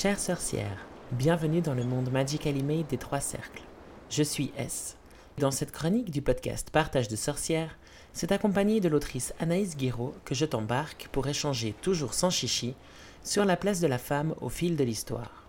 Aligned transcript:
Chères 0.00 0.18
sorcières, 0.18 0.86
bienvenue 1.12 1.60
dans 1.60 1.74
le 1.74 1.84
monde 1.84 2.10
Magically 2.10 2.62
Made 2.62 2.86
des 2.86 2.96
Trois 2.96 3.20
Cercles. 3.20 3.64
Je 4.08 4.22
suis 4.22 4.50
S. 4.56 4.96
Dans 5.36 5.50
cette 5.50 5.72
chronique 5.72 6.10
du 6.10 6.22
podcast 6.22 6.70
Partage 6.70 7.08
de 7.08 7.16
sorcières, 7.16 7.76
c'est 8.14 8.32
accompagné 8.32 8.80
de 8.80 8.88
l'autrice 8.88 9.34
Anaïs 9.40 9.76
Guiraud 9.76 10.14
que 10.24 10.34
je 10.34 10.46
t'embarque 10.46 11.10
pour 11.12 11.28
échanger 11.28 11.74
toujours 11.82 12.14
sans 12.14 12.30
chichi 12.30 12.74
sur 13.22 13.44
la 13.44 13.58
place 13.58 13.80
de 13.80 13.86
la 13.86 13.98
femme 13.98 14.34
au 14.40 14.48
fil 14.48 14.74
de 14.74 14.84
l'histoire. 14.84 15.44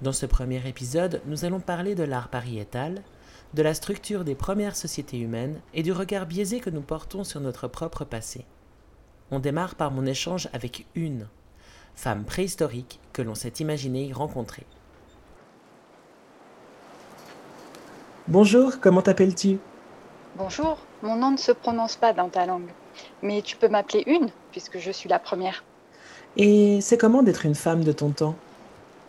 Dans 0.00 0.14
ce 0.14 0.24
premier 0.24 0.66
épisode, 0.66 1.20
nous 1.26 1.44
allons 1.44 1.60
parler 1.60 1.94
de 1.94 2.04
l'art 2.04 2.28
pariétal, 2.28 3.02
de 3.52 3.60
la 3.60 3.74
structure 3.74 4.24
des 4.24 4.34
premières 4.34 4.76
sociétés 4.76 5.18
humaines 5.18 5.60
et 5.74 5.82
du 5.82 5.92
regard 5.92 6.24
biaisé 6.24 6.60
que 6.60 6.70
nous 6.70 6.80
portons 6.80 7.22
sur 7.22 7.42
notre 7.42 7.68
propre 7.68 8.06
passé. 8.06 8.46
On 9.30 9.40
démarre 9.40 9.74
par 9.74 9.90
mon 9.90 10.06
échange 10.06 10.48
avec 10.54 10.86
une, 10.94 11.28
femme 11.98 12.22
préhistorique 12.22 13.00
que 13.12 13.22
l'on 13.22 13.34
s'est 13.34 13.54
imaginé 13.58 14.04
y 14.04 14.12
rencontrer. 14.12 14.62
Bonjour, 18.28 18.78
comment 18.80 19.02
t'appelles-tu? 19.02 19.58
Bonjour, 20.36 20.78
mon 21.02 21.16
nom 21.16 21.32
ne 21.32 21.36
se 21.36 21.50
prononce 21.50 21.96
pas 21.96 22.12
dans 22.12 22.28
ta 22.28 22.46
langue, 22.46 22.70
mais 23.20 23.42
tu 23.42 23.56
peux 23.56 23.66
m'appeler 23.66 24.04
une, 24.06 24.30
puisque 24.52 24.78
je 24.78 24.92
suis 24.92 25.08
la 25.08 25.18
première. 25.18 25.64
Et 26.36 26.80
c'est 26.80 26.98
comment 26.98 27.24
d'être 27.24 27.44
une 27.44 27.56
femme 27.56 27.82
de 27.82 27.90
ton 27.90 28.10
temps? 28.10 28.36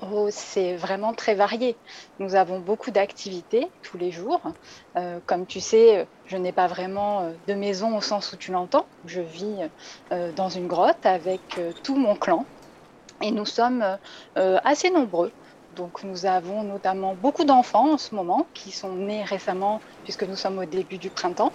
Oh, 0.02 0.30
c'est 0.31 0.75
vraiment 0.75 1.13
très 1.13 1.35
varié. 1.35 1.75
Nous 2.17 2.33
avons 2.33 2.59
beaucoup 2.59 2.89
d'activités 2.89 3.67
tous 3.83 3.97
les 3.97 4.11
jours. 4.11 4.41
Euh, 4.95 5.19
comme 5.28 5.45
tu 5.45 5.59
sais, 5.59 6.08
je 6.25 6.38
n'ai 6.38 6.53
pas 6.53 6.67
vraiment 6.67 7.19
euh, 7.19 7.31
de 7.47 7.53
maison 7.53 7.95
au 7.97 8.02
sens 8.02 8.31
où 8.33 8.38
tu 8.38 8.52
l'entends. 8.52 8.85
Je 9.06 9.22
vis 9.22 9.58
euh, 10.11 10.31
dans 10.35 10.50
une 10.50 10.67
grotte 10.67 11.06
avec 11.06 11.59
tout 11.83 11.95
mon 11.95 12.16
clan, 12.16 12.45
et 13.22 13.31
nous 13.31 13.45
sommes 13.45 13.84
euh, 14.38 14.58
assez 14.64 14.89
nombreux. 14.89 15.31
Donc 15.75 16.03
nous 16.03 16.25
avons 16.25 16.64
notamment 16.64 17.14
beaucoup 17.14 17.44
d'enfants 17.44 17.94
en 17.94 17.98
ce 17.98 18.16
moment 18.16 18.48
qui 18.53 18.72
sont 18.72 18.94
nés 18.94 19.23
récemment 19.23 19.80
puisque 20.03 20.23
nous 20.23 20.36
sommes 20.36 20.58
au 20.58 20.66
début 20.66 20.98
du 20.98 21.09
printemps. 21.09 21.52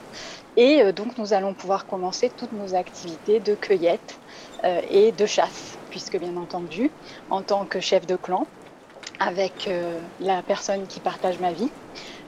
Et 0.56 0.82
euh, 0.82 0.92
donc 0.92 1.18
nous 1.18 1.32
allons 1.32 1.52
pouvoir 1.52 1.86
commencer 1.86 2.30
toutes 2.36 2.52
nos 2.52 2.74
activités 2.74 3.40
de 3.40 3.54
cueillette 3.54 4.18
euh, 4.64 4.80
et 4.90 5.12
de 5.12 5.26
chasse, 5.26 5.76
puisque 5.90 6.18
bien 6.18 6.36
entendu, 6.36 6.90
en 7.30 7.42
tant 7.42 7.64
que 7.64 7.80
chef 7.80 8.06
de 8.06 8.16
clan, 8.16 8.46
avec 9.20 9.70
la 10.18 10.42
personne 10.42 10.88
qui 10.88 10.98
partage 10.98 11.38
ma 11.38 11.52
vie, 11.52 11.70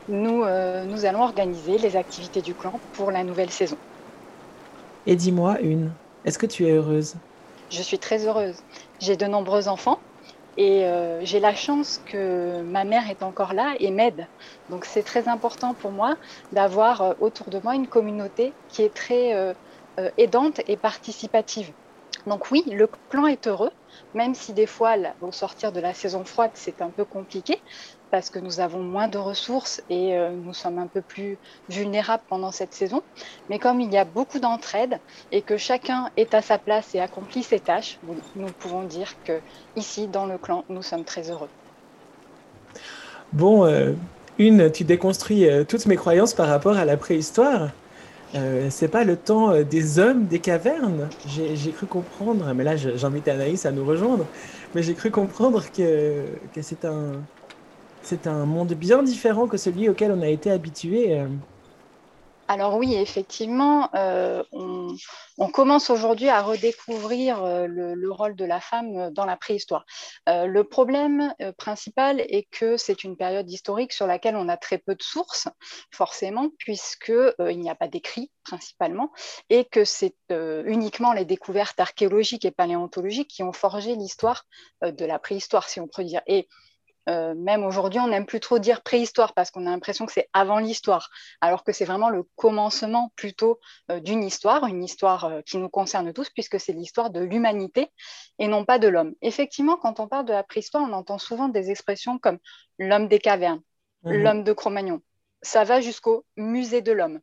nous, 0.09 0.45
nous 0.45 1.05
allons 1.05 1.23
organiser 1.23 1.79
les 1.79 1.97
activités 1.97 2.43
du 2.43 2.55
clan 2.55 2.79
pour 2.93 3.11
la 3.11 3.25
nouvelle 3.25 3.51
saison. 3.51 3.77
Et 5.05 5.17
dis-moi 5.17 5.61
une, 5.61 5.91
est-ce 6.25 6.39
que 6.39 6.47
tu 6.47 6.67
es 6.67 6.71
heureuse? 6.71 7.17
Je 7.71 7.83
suis 7.83 7.99
très 7.99 8.27
heureuse. 8.27 8.63
J'ai 9.01 9.17
de 9.17 9.27
nombreux 9.27 9.69
enfants 9.69 10.05
et 10.57 10.85
euh, 10.87 11.25
j'ai 11.25 11.41
la 11.41 11.55
chance 11.55 11.99
que 11.99 12.63
ma 12.63 12.85
mère 12.85 13.11
est 13.11 13.23
encore 13.23 13.53
là 13.55 13.75
et 13.81 13.91
m'aide. 13.91 14.29
Donc 14.69 14.85
c'est 14.85 15.03
très 15.03 15.29
important 15.29 15.75
pour 15.75 15.93
moi 15.93 16.17
d'avoir 16.53 17.03
euh, 17.03 17.15
autour 17.19 17.51
de 17.51 17.61
moi 17.61 17.75
une 17.75 17.89
communauté 17.89 18.59
qui 18.69 18.83
est 18.83 18.95
très 18.95 19.35
euh, 19.35 19.55
aidante 20.17 20.61
et 20.67 20.77
participative. 20.77 21.75
Donc 22.27 22.51
oui, 22.51 22.65
le 22.67 22.89
clan 23.11 23.27
est 23.27 23.47
heureux, 23.47 23.71
même 24.15 24.35
si 24.35 24.53
des 24.53 24.67
fois, 24.67 24.95
au 25.21 25.33
sortir 25.33 25.73
de 25.73 25.81
la 25.81 25.95
saison 25.95 26.25
froide, 26.25 26.51
c'est 26.55 26.83
un 26.83 26.89
peu 26.89 27.05
compliqué 27.05 27.61
parce 28.11 28.31
que 28.31 28.39
nous 28.39 28.61
avons 28.61 28.81
moins 28.81 29.09
de 29.09 29.19
ressources 29.19 29.83
et 29.91 30.17
euh, 30.17 30.31
nous 30.31 30.55
sommes 30.55 30.79
un 30.79 30.87
peu 30.87 31.01
plus 31.01 31.39
vulnérables 31.69 32.23
pendant 32.29 32.53
cette 32.53 32.73
saison. 32.73 33.03
Mais 33.51 33.59
comme 33.59 33.81
il 33.81 33.93
y 33.93 33.99
a 33.99 34.05
beaucoup 34.05 34.39
d'entraide 34.39 34.99
et 35.33 35.43
que 35.43 35.57
chacun 35.57 36.11
est 36.17 36.35
à 36.35 36.43
sa 36.43 36.59
place 36.59 36.95
et 36.95 37.01
accomplit 37.01 37.43
ses 37.43 37.61
tâches, 37.61 37.99
nous 38.37 38.47
pouvons 38.59 38.83
dire 38.83 39.15
que 39.25 39.41
ici, 39.77 40.07
dans 40.07 40.27
le 40.27 40.39
clan, 40.39 40.65
nous 40.69 40.83
sommes 40.83 41.05
très 41.05 41.31
heureux. 41.31 41.49
Bon, 43.33 43.65
euh, 43.65 43.93
une, 44.39 44.71
tu 44.71 44.85
déconstruis 44.85 45.49
euh, 45.49 45.65
toutes 45.65 45.87
mes 45.87 45.97
croyances 45.97 46.35
par 46.35 46.49
rapport 46.49 46.77
à 46.77 46.85
la 46.85 46.97
préhistoire. 46.97 47.71
Euh, 48.35 48.69
c'est 48.71 48.89
pas 48.89 49.05
le 49.05 49.17
temps 49.17 49.51
euh, 49.51 49.63
des 49.63 49.99
hommes 49.99 50.27
des 50.27 50.41
cavernes. 50.41 51.09
J'ai 51.27 51.71
cru 51.71 51.87
comprendre, 51.87 52.53
mais 52.55 52.65
là 52.65 52.77
j'invite 52.77 53.29
Anaïs 53.29 53.65
à 53.67 53.73
nous 53.73 53.85
rejoindre, 53.85 54.27
mais 54.75 54.83
j'ai 54.83 54.95
cru 54.95 55.11
comprendre 55.11 55.63
que, 55.71 56.25
c'est 56.61 56.85
un, 56.85 57.23
un 58.27 58.47
monde 58.47 58.75
bien 58.75 59.03
différent 59.03 59.47
que 59.47 59.57
celui 59.57 59.89
auquel 59.89 60.13
on 60.13 60.23
a 60.23 60.29
été 60.29 60.51
habitué. 60.51 61.21
Alors 62.49 62.77
oui, 62.77 62.95
effectivement, 62.95 63.91
euh, 63.95 64.45
on, 64.53 65.49
commence 65.51 65.91
aujourd'hui 65.91 66.29
à 66.29 66.43
redécouvrir 66.43 67.43
euh, 67.43 67.67
le, 67.67 68.11
rôle 68.13 68.37
de 68.37 68.45
la 68.45 68.61
femme 68.61 68.97
euh, 68.97 69.11
dans 69.11 69.25
la 69.25 69.37
préhistoire. 69.37 69.85
le 70.27 70.63
problème 70.63 71.35
principal 71.59 72.21
est 72.21 72.47
que 72.51 72.77
c'est 72.77 73.03
une 73.03 73.17
période 73.17 73.51
historique 73.51 73.93
sur 73.93 74.07
laquelle 74.07 74.37
on 74.37 74.49
a 74.49 74.57
très 74.57 74.79
peu 74.79 74.95
de 74.95 75.03
sources, 75.03 75.49
forcément, 75.91 76.51
puisqu'il 76.59 77.61
n'y 77.61 77.71
a 77.71 77.75
pas 77.75 77.89
d'écrit 77.89 78.31
principalement, 78.45 79.11
et 79.51 79.65
que 79.65 79.85
c'est 79.85 80.17
uniquement 80.31 81.13
les 81.13 81.25
découvertes 81.25 81.81
archéologiques 81.81 82.45
et 82.45 82.51
paléontologiques 82.51 83.29
qui 83.29 83.43
ont 83.43 83.53
forgé 83.53 83.95
l'histoire 83.97 84.45
de 84.83 85.05
la 85.05 85.19
préhistoire, 85.19 85.69
si 85.69 85.81
on 85.81 85.89
peut 85.89 86.05
dire. 86.05 86.23
Euh, 87.09 87.35
même 87.35 87.65
aujourd'hui, 87.65 88.01
on 88.01 88.09
n'aime 88.09 88.27
plus 88.27 88.41
trop 88.41 88.59
dire 88.59 88.83
préhistoire 88.83 89.33
parce 89.33 89.51
qu'on 89.51 89.67
a 89.67 89.71
l'impression 89.71 90.07
que 90.07 90.13
c'est 90.13 90.29
avant 90.33 90.59
l'histoire, 90.59 91.11
alors 91.41 91.63
que 91.63 91.73
c'est 91.73 91.85
vraiment 91.85 92.11
le 92.11 92.25
commencement 92.35 93.13
plutôt 93.15 93.61
euh, 93.91 94.01
d'une 94.01 94.25
histoire, 94.25 94.67
une 94.67 94.83
histoire 94.83 95.25
euh, 95.27 95.41
qui 95.43 95.59
nous 95.59 95.69
concerne 95.69 96.13
tous, 96.13 96.31
puisque 96.31 96.59
c'est 96.59 96.73
l'histoire 96.73 97.11
de 97.11 97.21
l'humanité 97.21 97.93
et 98.39 98.49
non 98.49 98.65
pas 98.65 98.79
de 98.79 98.89
l'homme. 98.89 99.15
Effectivement, 99.23 99.77
quand 99.77 100.01
on 100.01 100.09
parle 100.09 100.27
de 100.27 100.33
la 100.33 100.43
préhistoire, 100.43 100.83
on 100.89 100.93
entend 100.93 101.19
souvent 101.19 101.49
des 101.49 101.71
expressions 101.71 102.19
comme 102.19 102.39
l'homme 102.79 103.07
des 103.07 103.21
cavernes, 103.21 103.63
mhm. 104.03 104.23
l'homme 104.23 104.45
de 104.45 104.53
Cro-Magnon. 104.53 105.01
Ça 105.43 105.63
va 105.63 105.81
jusqu'au 105.81 106.25
musée 106.37 106.83
de 106.83 106.91
l'homme. 106.91 107.21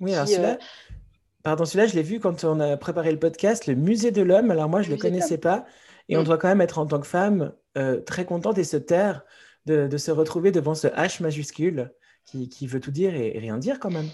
oui, 0.00 0.14
alors 0.14 0.26
celui-là, 0.26 0.58
pardon, 1.42 1.66
celui-là, 1.66 1.86
je 1.88 1.94
l'ai 1.94 2.02
vu 2.02 2.20
quand 2.20 2.44
on 2.44 2.58
a 2.58 2.76
préparé 2.78 3.12
le 3.12 3.18
podcast, 3.18 3.66
le 3.66 3.74
musée 3.74 4.12
de 4.12 4.22
l'homme. 4.22 4.50
Alors 4.50 4.70
moi, 4.70 4.80
je 4.80 4.88
ne 4.88 4.94
le 4.94 5.00
connaissais 5.00 5.36
pas. 5.36 5.66
Et 6.08 6.16
on 6.16 6.22
mm. 6.22 6.24
doit 6.24 6.38
quand 6.38 6.48
même 6.48 6.60
être 6.60 6.78
en 6.78 6.86
tant 6.86 7.00
que 7.00 7.06
femme 7.06 7.52
euh, 7.76 8.00
très 8.00 8.24
contente 8.24 8.58
et 8.58 8.64
se 8.64 8.76
taire 8.76 9.24
de, 9.66 9.96
se 9.98 10.10
retrouver 10.10 10.50
devant 10.50 10.74
ce 10.74 10.88
H 10.88 11.22
majuscule 11.22 11.92
qui, 12.24 12.66
veut 12.66 12.80
tout 12.80 12.90
dire 12.90 13.14
et, 13.14 13.38
rien 13.38 13.58
dire 13.58 13.78
quand 13.78 13.90
même. 13.90 14.08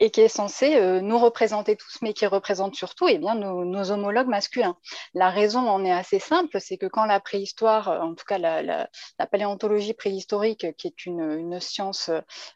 Et 0.00 0.10
qui 0.10 0.22
est 0.22 0.28
censé 0.28 0.76
euh, 0.76 1.00
nous 1.00 1.18
représenter 1.18 1.76
tous, 1.76 1.98
mais 2.02 2.14
qui 2.14 2.26
représente 2.26 2.74
surtout 2.74 3.06
eh 3.08 3.18
bien, 3.18 3.34
nos, 3.34 3.90
homologues 3.90 4.28
masculins. 4.28 4.76
La 5.12 5.30
raison 5.30 5.60
en 5.60 5.84
est 5.84 5.92
assez 5.92 6.18
simple, 6.18 6.58
c'est 6.60 6.78
que 6.78 6.86
quand 6.86 7.04
la 7.04 7.20
préhistoire, 7.20 7.88
en 7.88 8.14
tout 8.14 8.24
cas 8.26 8.38
la, 8.38 8.88
paléontologie 9.30 9.94
préhistorique, 9.94 10.74
qui 10.76 10.86
est 10.86 11.06
une, 11.06 11.20
une 11.20 11.60
science 11.60 12.10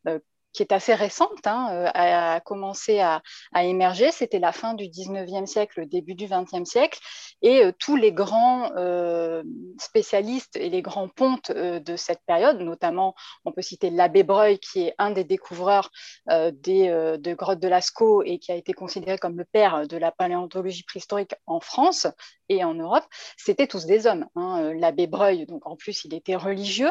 euh, 0.07 0.19
qui 0.53 0.63
est 0.63 0.73
assez 0.73 0.95
récente, 0.95 1.47
hein, 1.47 1.69
euh, 1.73 1.91
a, 1.95 2.41
commencé 2.41 3.01
à, 3.01 3.23
émerger. 3.63 4.11
C'était 4.11 4.39
la 4.39 4.53
fin 4.53 4.75
du 4.75 4.85
19e 4.85 5.47
siècle, 5.47 5.81
le 5.81 5.87
début 5.87 6.15
du 6.15 6.27
20e 6.27 6.65
siècle. 6.65 6.99
Et 7.43 7.65
euh, 7.65 7.73
tous 7.79 7.97
les 7.97 8.13
grands 8.13 8.71
euh, 8.77 9.43
spécialistes 9.79 10.57
et 10.57 10.69
les 10.69 10.83
grands 10.83 11.09
pontes 11.09 11.53
de 11.53 11.97
cette 11.97 12.21
période, 12.27 12.61
notamment, 12.61 13.15
on 13.45 13.53
peut 13.53 13.63
citer 13.63 13.91
l'abbé 13.91 14.23
Breuil, 14.23 14.59
qui 14.59 14.83
est 14.83 14.95
un 14.99 15.11
des 15.11 15.25
découvreurs 15.25 15.91
des, 16.29 16.89
de 17.19 17.35
grottes 17.35 17.61
de 17.61 17.69
Lascaux 17.69 18.23
et 18.23 18.39
qui 18.39 18.53
a 18.53 18.55
été 18.55 18.73
considéré 18.73 19.19
comme 19.19 19.39
le 19.39 19.45
père 19.45 19.87
de 19.87 19.97
la 19.97 20.11
paléontologie 20.11 20.83
préhistorique 20.83 21.35
en 21.47 21.61
France 21.61 22.07
et 22.49 22.65
en 22.65 22.75
Europe. 22.75 23.05
C'était 23.37 23.67
tous 23.67 23.87
des 23.87 24.07
hommes. 24.07 24.27
Hein. 24.35 24.73
L'abbé 24.75 25.07
Breuil, 25.07 25.47
donc 25.47 25.67
en 25.67 25.77
plus, 25.77 26.05
il 26.05 26.15
était 26.15 26.37
religieux 26.37 26.91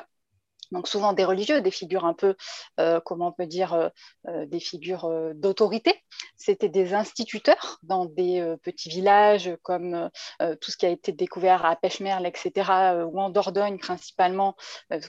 donc 0.72 0.88
souvent 0.88 1.14
des 1.14 1.26
religieux, 1.26 1.62
des 1.62 1.72
figures 1.72 2.06
un 2.06 2.14
peu, 2.14 2.36
euh, 2.80 3.00
comment 3.04 3.28
on 3.28 3.32
peut 3.32 3.46
dire, 3.46 3.74
euh, 3.74 3.90
euh, 4.28 4.46
des 4.46 4.60
figures 4.60 5.10
d'autorité. 5.36 5.96
C'était 6.36 6.70
des 6.70 6.94
instituteurs 6.94 7.80
dans 7.84 8.06
des 8.06 8.56
petits 8.62 8.90
villages 8.90 9.52
comme 9.64 10.10
tout 10.40 10.72
ce 10.72 10.78
qui 10.78 10.86
a 10.86 10.90
été 10.90 11.12
découvert 11.12 11.66
à 11.66 11.76
Pêche-Merle, 11.76 12.26
etc., 12.26 13.04
ou 13.06 13.20
en 13.20 13.30
Dordogne 13.30 13.78
principalement, 13.78 14.56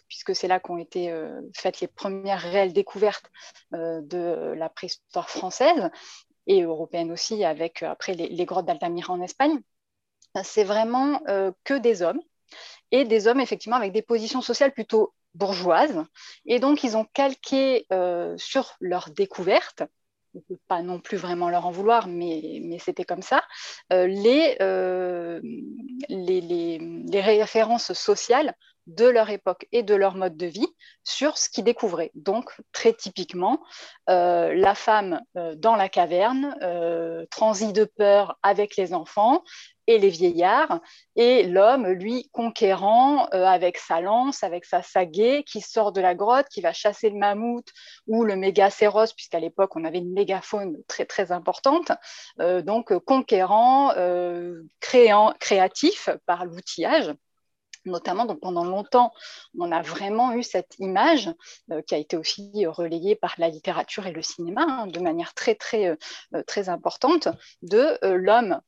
puisque 0.09 0.35
c'est 0.35 0.49
là 0.49 0.59
qu'ont 0.59 0.79
été 0.79 1.15
faites 1.55 1.81
les 1.81 1.87
premières 1.87 2.41
réelles 2.41 2.73
découvertes 2.73 3.31
de 3.73 4.55
la 4.57 4.69
préhistoire 4.69 5.29
française 5.29 5.91
et 6.47 6.63
européenne 6.63 7.13
aussi, 7.13 7.45
avec 7.45 7.83
après 7.83 8.15
les, 8.15 8.29
les 8.29 8.45
grottes 8.45 8.67
d'Altamira 8.67 9.13
en 9.13 9.23
Espagne. 9.23 9.61
C'est 10.43 10.65
vraiment 10.65 11.21
que 11.65 11.75
des 11.75 12.03
hommes 12.03 12.21
et 12.91 13.05
des 13.05 13.27
hommes 13.27 13.41
effectivement 13.41 13.77
avec 13.77 13.93
des 13.93 14.03
positions 14.03 14.41
sociales 14.41 14.73
plutôt 14.73 15.13
bourgeoises. 15.35 16.05
Et 16.47 16.59
donc, 16.59 16.85
ils 16.85 16.97
ont 16.97 17.05
calqué 17.05 17.87
euh, 17.93 18.37
sur 18.39 18.77
leur 18.81 19.11
découverte, 19.11 19.83
on 20.35 20.41
peut 20.41 20.59
pas 20.69 20.83
non 20.83 21.01
plus 21.01 21.17
vraiment 21.17 21.49
leur 21.49 21.67
en 21.67 21.71
vouloir, 21.71 22.07
mais, 22.07 22.61
mais 22.63 22.79
c'était 22.79 23.05
comme 23.05 23.23
ça, 23.23 23.43
euh, 23.93 24.07
euh, 24.61 25.41
les, 26.09 26.41
les, 26.41 27.21
références 27.21 27.93
sociales 27.93 28.55
de 28.89 29.07
leur 29.07 29.31
époque 29.31 29.67
et 29.71 29.83
de 29.83 29.95
leur 29.95 30.17
mode 30.17 30.37
de 30.37 30.47
vie 30.47 30.67
sur 31.05 31.39
ce 31.39 31.49
qu'ils 31.49 31.65
découvraient. 31.65 32.11
Donc, 32.15 32.51
très 32.73 32.95
typiquement, 32.95 33.63
euh, 34.09 34.55
la 34.55 34.75
femme 34.75 35.21
euh, 35.37 35.55
dans 35.57 35.77
la 35.77 35.89
caverne, 35.89 36.57
euh, 36.63 37.27
transit 37.31 37.75
de 37.75 37.85
peur 37.85 38.39
avec 38.43 38.77
les 38.77 38.95
enfants 38.95 39.45
et 39.87 39.99
les 39.99 40.09
vieillards, 40.09 40.81
et 41.17 41.45
l'homme, 41.45 41.87
lui, 41.87 42.29
conquérant 42.33 43.25
avec 43.29 43.79
sa 43.79 44.03
lance, 44.03 44.43
avec 44.43 44.67
sa 44.67 44.83
sagaie, 44.83 45.45
qui 45.45 45.63
sort 45.63 45.93
de 45.93 46.03
la 46.03 46.15
grotte, 46.15 46.47
qui 46.51 46.61
va 46.61 46.75
chasser 46.75 47.09
le 47.09 47.17
mammouth 47.17 47.67
ou 48.07 48.23
le 48.23 48.37
mégacéros, 48.37 49.15
puisqu'à 49.17 49.41
l'époque, 49.41 49.77
on 49.77 49.87
avait 49.87 49.97
une 49.97 50.13
mégafaune 50.13 50.77
très, 50.89 51.07
très 51.07 51.33
importante. 51.33 51.91
donc, 52.39 52.99
conquérant, 52.99 53.95
créant, 54.81 55.33
créatif 55.41 56.11
par 56.27 56.45
l'outillage 56.45 57.15
notamment 57.89 58.27
pendant 58.37 58.65
longtemps, 58.65 59.13
on 59.59 59.73
a 59.73 59.83
vraiment 59.83 60.33
eu 60.33 60.43
cette 60.43 60.79
image 60.79 61.31
euh, 61.71 61.83
qui 61.83 61.95
a 61.95 61.99
été 61.99 62.17
aussi 62.17 62.67
relayée 62.67 63.17
par 63.17 63.35
la 63.39 63.49
littérature 63.49 64.07
et 64.07 64.13
le 64.13 64.23
cinéma 64.23 64.65
hein, 64.69 64.87
de 64.87 65.01
manière 65.01 65.35
très 65.35 65.55
très 65.55 65.89
euh, 65.89 66.43
très 66.47 66.69
importante 66.69 67.29
de 67.63 67.99
euh, 68.05 68.15
l'homme 68.17 68.61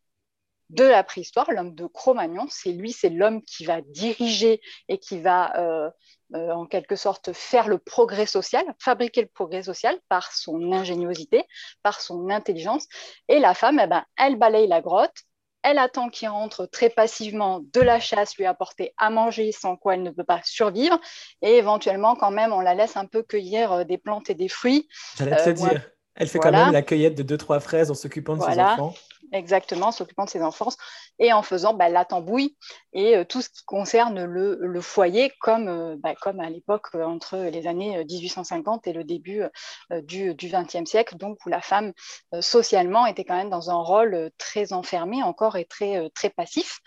de 0.71 0.85
la 0.85 1.03
préhistoire, 1.03 1.51
l'homme 1.51 1.75
de 1.75 1.87
Cro-Magnon. 1.87 2.47
C'est 2.49 2.71
lui, 2.71 2.93
c'est 2.93 3.09
l'homme 3.11 3.43
qui 3.43 3.65
va 3.65 3.81
diriger 3.81 4.61
et 4.89 4.99
qui 4.99 5.21
va 5.21 5.93
en 6.33 6.65
quelque 6.65 6.95
sorte 6.95 7.33
faire 7.33 7.67
le 7.67 7.79
progrès 7.79 8.27
social, 8.27 8.65
fabriquer 8.79 9.23
le 9.23 9.27
progrès 9.27 9.65
social 9.65 9.99
par 10.09 10.31
son 10.31 10.71
ingéniosité, 10.71 11.43
par 11.83 12.01
son 12.01 12.31
intelligence. 12.31 12.87
Et 13.27 13.41
la 13.41 13.55
femme, 13.55 13.81
eh 13.83 13.89
ben, 13.89 14.05
elle 14.17 14.37
balaye 14.37 14.69
la 14.69 14.81
grotte, 14.81 15.25
elle 15.63 15.79
attend 15.79 16.09
qu'il 16.09 16.29
rentre 16.29 16.67
très 16.67 16.91
passivement 16.91 17.61
de 17.73 17.81
la 17.81 18.01
chasse, 18.01 18.37
lui 18.37 18.47
apporter 18.47 18.93
à 18.99 19.11
manger, 19.11 19.53
sans 19.53 19.77
quoi 19.77 19.95
elle 19.95 20.03
ne 20.03 20.11
peut 20.11 20.25
pas 20.25 20.41
survivre. 20.45 20.99
Et 21.43 21.57
éventuellement, 21.57 22.17
quand 22.17 22.31
même, 22.31 22.53
on 22.53 22.61
la 22.61 22.75
laisse 22.75 22.97
un 22.97 23.07
peu 23.07 23.23
cueillir 23.23 23.73
euh, 23.73 23.85
des 23.85 23.99
plantes 23.99 24.31
et 24.31 24.35
des 24.35 24.49
fruits. 24.49 24.89
J'allais 25.17 25.37
te 25.37 25.51
euh, 25.51 25.53
dire, 25.53 25.83
elle 26.15 26.29
fait 26.29 26.39
quand 26.39 26.53
même 26.53 26.73
la 26.73 26.83
cueillette 26.83 27.15
de 27.15 27.23
deux, 27.23 27.39
trois 27.39 27.61
fraises 27.61 27.91
en 27.91 27.95
s'occupant 27.95 28.37
de 28.37 28.43
ses 28.43 28.59
enfants. 28.59 28.95
Exactement, 29.33 29.93
s'occupant 29.93 30.25
de 30.25 30.31
ses 30.31 30.43
enfants 30.43 30.71
et 31.19 31.33
en 31.33 31.43
faisant 31.43 31.75
bah, 31.75 31.89
la 31.89 32.05
tambouille 32.05 32.57
et 32.93 33.17
euh, 33.17 33.25
tout 33.25 33.43
ce 33.43 33.49
qui 33.49 33.65
concerne 33.65 34.25
le, 34.25 34.81
foyer, 34.81 35.33
comme, 35.41 35.97
bah, 35.97 36.15
comme 36.21 36.41
à 36.41 36.51
l'époque 36.51 36.95
entre 36.95 37.37
les 37.37 37.67
années 37.67 38.05
1850 38.05 38.87
et 38.87 38.93
le 38.93 39.05
début 39.05 39.43
du 39.91 40.35
XXe 40.35 40.89
siècle, 40.89 41.17
donc 41.17 41.39
où 41.45 41.49
la 41.49 41.61
femme 41.61 41.93
socialement 42.41 43.07
était 43.07 43.25
quand 43.25 43.37
même 43.37 43.51
dans 43.51 43.71
un 43.71 43.81
rôle 43.81 44.31
très 44.39 44.73
enfermé 44.73 45.23
encore 45.23 45.57
et 45.57 45.65
très, 45.65 46.09
très 46.11 46.31
passif. 46.31 46.81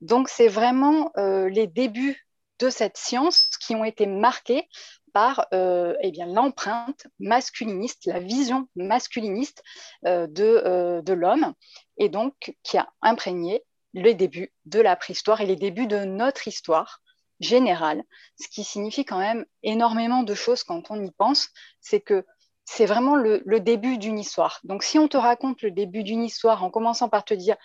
Donc 0.00 0.28
c'est 0.28 0.48
vraiment 0.48 1.10
les 1.16 1.66
débuts 1.66 2.26
de 2.60 2.70
cette 2.70 2.96
science 2.96 3.50
qui 3.60 3.74
ont 3.74 3.84
été 3.84 4.06
marqués 4.06 4.68
par 5.12 5.46
euh, 5.52 5.94
eh 6.00 6.10
bien, 6.10 6.26
l'empreinte 6.26 7.06
masculiniste, 7.18 8.06
la 8.06 8.20
vision 8.20 8.68
masculiniste 8.76 9.62
euh, 10.06 10.26
de, 10.26 10.62
euh, 10.64 11.02
de 11.02 11.12
l'homme, 11.12 11.54
et 11.96 12.08
donc 12.08 12.54
qui 12.62 12.78
a 12.78 12.88
imprégné 13.02 13.64
les 13.92 14.14
débuts 14.14 14.52
de 14.66 14.80
la 14.80 14.96
préhistoire 14.96 15.40
et 15.40 15.46
les 15.46 15.56
débuts 15.56 15.86
de 15.86 16.04
notre 16.04 16.48
histoire 16.48 17.00
générale, 17.40 18.02
ce 18.38 18.48
qui 18.48 18.64
signifie 18.64 19.04
quand 19.04 19.18
même 19.18 19.44
énormément 19.62 20.22
de 20.22 20.34
choses 20.34 20.62
quand 20.62 20.90
on 20.90 21.02
y 21.02 21.10
pense, 21.10 21.48
c'est 21.80 22.00
que 22.00 22.24
c'est 22.64 22.86
vraiment 22.86 23.16
le, 23.16 23.42
le 23.46 23.58
début 23.58 23.98
d'une 23.98 24.18
histoire. 24.18 24.60
Donc 24.62 24.84
si 24.84 24.98
on 24.98 25.08
te 25.08 25.16
raconte 25.16 25.62
le 25.62 25.72
début 25.72 26.04
d'une 26.04 26.22
histoire 26.22 26.62
en 26.62 26.70
commençant 26.70 27.08
par 27.08 27.24
te 27.24 27.34
dire 27.34 27.56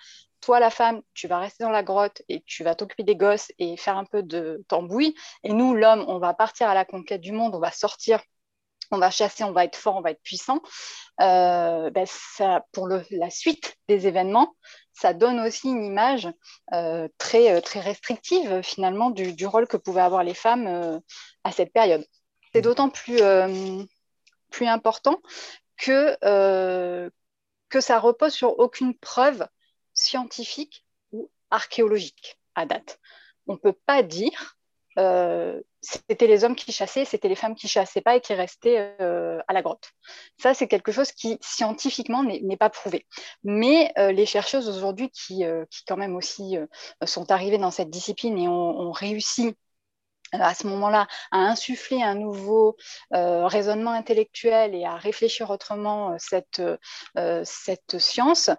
toi, 0.45 0.59
la 0.59 0.69
femme, 0.69 1.01
tu 1.15 1.27
vas 1.27 1.39
rester 1.39 1.63
dans 1.63 1.71
la 1.71 1.81
grotte 1.81 2.21
et 2.29 2.43
tu 2.45 2.63
vas 2.63 2.75
t'occuper 2.75 3.01
des 3.01 3.15
gosses 3.15 3.51
et 3.57 3.77
faire 3.77 3.97
un 3.97 4.05
peu 4.05 4.21
de 4.21 4.63
tambouille. 4.67 5.15
Et 5.43 5.51
nous, 5.51 5.73
l'homme, 5.73 6.05
on 6.07 6.19
va 6.19 6.35
partir 6.35 6.69
à 6.69 6.75
la 6.75 6.85
conquête 6.85 7.21
du 7.21 7.31
monde, 7.31 7.55
on 7.55 7.59
va 7.59 7.71
sortir, 7.71 8.21
on 8.91 8.99
va 8.99 9.09
chasser, 9.09 9.43
on 9.43 9.53
va 9.53 9.65
être 9.65 9.75
fort, 9.75 9.95
on 9.95 10.01
va 10.01 10.11
être 10.11 10.21
puissant. 10.21 10.61
Euh, 11.19 11.89
ben, 11.89 12.05
pour 12.73 12.87
la 12.87 13.29
suite 13.31 13.75
des 13.87 14.05
événements, 14.05 14.55
ça 14.93 15.15
donne 15.15 15.39
aussi 15.39 15.67
une 15.67 15.83
image 15.83 16.29
euh, 16.73 17.07
très, 17.17 17.51
euh, 17.51 17.59
très 17.59 17.79
restrictive 17.79 18.61
finalement 18.61 19.09
du, 19.09 19.47
rôle 19.47 19.67
que 19.67 19.77
pouvaient 19.77 20.01
avoir 20.01 20.23
les 20.23 20.35
femmes 20.35 21.01
à 21.43 21.51
cette 21.51 21.73
période. 21.73 22.05
C'est 22.53 22.61
d'autant 22.61 22.91
plus, 22.91 23.19
important 24.61 25.19
que 25.75 26.15
ça 27.79 27.99
repose 27.99 28.33
sur 28.33 28.59
aucune 28.59 28.95
preuve 28.95 29.47
scientifique 30.05 30.85
ou 31.11 31.29
archéologique 31.49 32.37
à 32.55 32.65
date. 32.65 32.99
On 33.47 33.53
ne 33.53 33.59
peut 33.59 33.77
pas 33.85 34.03
dire 34.03 34.55
euh, 34.97 35.61
c'était 35.81 36.27
les 36.27 36.43
hommes 36.43 36.55
qui 36.55 36.71
chassaient, 36.71 37.05
c'était 37.05 37.27
les 37.27 37.35
femmes 37.35 37.55
qui 37.55 37.67
chassaient 37.67 38.01
pas 38.01 38.15
et 38.15 38.21
qui 38.21 38.33
restaient 38.33 38.95
euh, 39.01 39.39
à 39.47 39.53
la 39.53 39.61
grotte. 39.61 39.91
Ça, 40.37 40.53
c'est 40.53 40.67
quelque 40.67 40.91
chose 40.91 41.11
qui 41.11 41.37
scientifiquement 41.41 42.23
n'est 42.23 42.57
pas 42.57 42.69
prouvé. 42.69 43.05
Mais 43.43 43.91
euh, 43.97 44.11
les 44.11 44.25
chercheuses 44.25 44.69
aujourd'hui 44.69 45.09
qui, 45.09 45.43
qui, 45.69 45.83
quand 45.85 45.97
même 45.97 46.15
aussi 46.15 46.57
sont 47.05 47.31
arrivées 47.31 47.57
dans 47.57 47.71
cette 47.71 47.89
discipline 47.89 48.37
et 48.37 48.47
ont, 48.47 48.91
réussi 48.91 49.53
à 50.31 50.53
ce 50.53 50.65
moment-là 50.67 51.07
à 51.31 51.37
insuffler 51.37 52.01
un 52.01 52.15
nouveau 52.15 52.77
raisonnement 53.11 53.91
intellectuel 53.91 54.73
et 54.73 54.85
à 54.85 54.95
réfléchir 54.95 55.49
autrement 55.49 56.17
cette, 56.17 56.61
cette 57.43 57.99
science, 57.99 58.49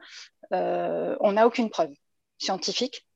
on 0.51 1.33
n'a 1.33 1.47
aucune 1.47 1.71
preuve 1.71 1.93
scientifique, 2.39 3.07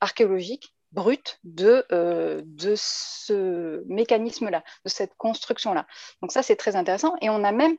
archéologique, 0.00 0.74
brute 0.92 1.38
de, 1.44 1.84
euh, 1.92 2.42
de 2.44 2.74
ce 2.76 3.84
mécanisme-là, 3.86 4.62
de 4.84 4.88
cette 4.88 5.14
construction-là. 5.16 5.86
Donc 6.22 6.32
ça, 6.32 6.42
c'est 6.42 6.56
très 6.56 6.76
intéressant. 6.76 7.14
Et 7.20 7.30
on 7.30 7.44
a 7.44 7.52
même, 7.52 7.76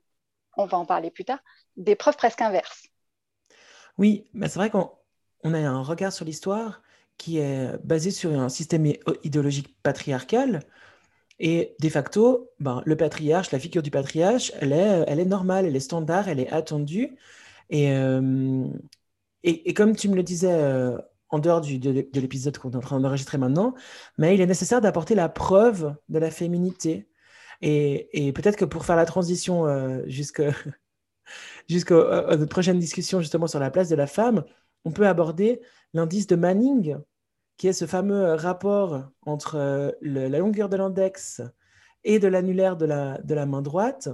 on 0.56 0.66
va 0.66 0.78
en 0.78 0.86
parler 0.86 1.12
plus 1.12 1.26
tard, 1.26 1.40
des 1.76 1.96
preuves 1.96 2.18
presque 2.18 2.42
inverses. 2.42 2.88
Oui, 3.98 4.30
mais 4.34 4.48
c'est 4.48 4.60
vrai 4.60 4.70
qu'on 4.70 4.90
a 5.44 5.58
un 5.58 5.82
regard 5.82 6.14
sur 6.14 6.26
l'histoire 6.26 6.82
qui 7.18 7.40
est 7.40 7.78
basé 7.84 8.12
sur 8.12 8.32
un 8.40 8.50
système 8.50 8.86
idéologique 9.24 9.76
patriarcal. 9.82 10.60
Et 11.40 11.76
de 11.80 11.90
facto, 11.90 12.52
ben, 12.60 12.84
le 12.86 12.96
patriarche, 12.96 13.52
la 13.52 13.60
figure 13.60 13.82
du 13.82 13.90
patriarche, 13.92 14.52
elle 14.60 14.74
est, 14.74 15.04
elle 15.08 15.20
est 15.20 15.26
normale, 15.26 15.66
elle 15.66 15.76
est 15.76 15.80
standard, 15.80 16.30
elle 16.30 16.40
est 16.40 16.50
attendue. 16.50 17.18
Et, 17.70 17.92
euh, 17.92 18.68
et, 19.48 19.74
comme 19.74 19.96
tu 19.96 20.10
me 20.10 20.16
le 20.16 20.24
disais 20.24 20.52
euh, 20.52 20.98
en 21.30 21.40
dehors 21.40 21.62
de, 21.62 22.20
l'épisode 22.20 22.58
qu'on 22.58 22.72
est 22.72 22.76
en 22.76 22.82
train 22.82 23.00
d'enregistrer 23.00 23.38
maintenant, 23.38 23.74
mais 24.18 24.36
il 24.36 24.42
est 24.42 24.46
nécessaire 24.46 24.82
d'apporter 24.82 25.16
la 25.16 25.30
preuve 25.30 25.96
de 26.10 26.20
la 26.20 26.32
féminité. 26.32 27.08
Et, 27.62 28.32
peut-être 28.34 28.58
que 28.58 28.66
pour 28.66 28.86
faire 28.86 28.98
la 28.98 29.06
transition 29.06 29.66
euh, 29.66 30.04
jusqu'à 30.06 30.52
notre 31.70 32.46
prochaine 32.46 32.80
discussion 32.80 33.22
justement 33.22 33.48
sur 33.48 33.60
la 33.60 33.72
place 33.72 33.90
de 33.90 33.96
la 33.96 34.08
femme, 34.08 34.44
on 34.86 34.92
peut 34.92 35.08
aborder 35.08 35.62
l'indice 35.94 36.28
de 36.28 36.36
Manning, 36.36 36.98
qui 37.56 37.68
est 37.68 37.74
ce 37.74 37.86
fameux 37.86 38.34
rapport 38.34 39.10
entre 39.26 39.56
euh, 39.56 39.92
la 40.02 40.40
longueur 40.40 40.68
de 40.68 40.76
l'index 40.76 41.42
et 42.04 42.20
de 42.20 42.28
l'annulaire 42.28 42.76
de 42.76 42.86
la, 42.86 43.18
de 43.20 43.34
la 43.34 43.46
main 43.46 43.62
droite, 43.62 44.10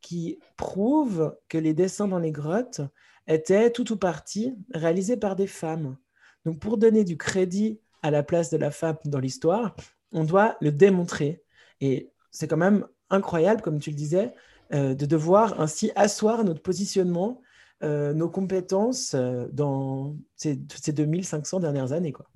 qui 0.00 0.38
prouve 0.56 1.36
que 1.48 1.58
les 1.58 1.74
dessins 1.74 2.06
dans 2.06 2.20
les 2.20 2.30
grottes 2.30 2.80
était 3.26 3.70
tout 3.70 3.92
ou 3.92 3.96
partie 3.96 4.54
réalisé 4.72 5.16
par 5.16 5.36
des 5.36 5.46
femmes. 5.46 5.96
Donc 6.44 6.58
pour 6.60 6.78
donner 6.78 7.04
du 7.04 7.16
crédit 7.16 7.80
à 8.02 8.10
la 8.10 8.22
place 8.22 8.50
de 8.50 8.56
la 8.56 8.70
femme 8.70 8.96
dans 9.04 9.18
l'histoire, 9.18 9.74
on 10.12 10.24
doit 10.24 10.56
le 10.60 10.70
démontrer. 10.70 11.42
Et 11.80 12.12
c'est 12.30 12.46
quand 12.46 12.56
même 12.56 12.86
incroyable, 13.10 13.62
comme 13.62 13.80
tu 13.80 13.90
le 13.90 13.96
disais, 13.96 14.32
euh, 14.72 14.94
de 14.94 15.06
devoir 15.06 15.60
ainsi 15.60 15.92
asseoir 15.96 16.44
notre 16.44 16.62
positionnement, 16.62 17.40
euh, 17.82 18.12
nos 18.12 18.28
compétences 18.28 19.14
euh, 19.14 19.46
dans 19.52 20.16
ces, 20.36 20.58
ces 20.80 20.92
2500 20.92 21.60
dernières 21.60 21.92
années. 21.92 22.12
Quoi. 22.12 22.26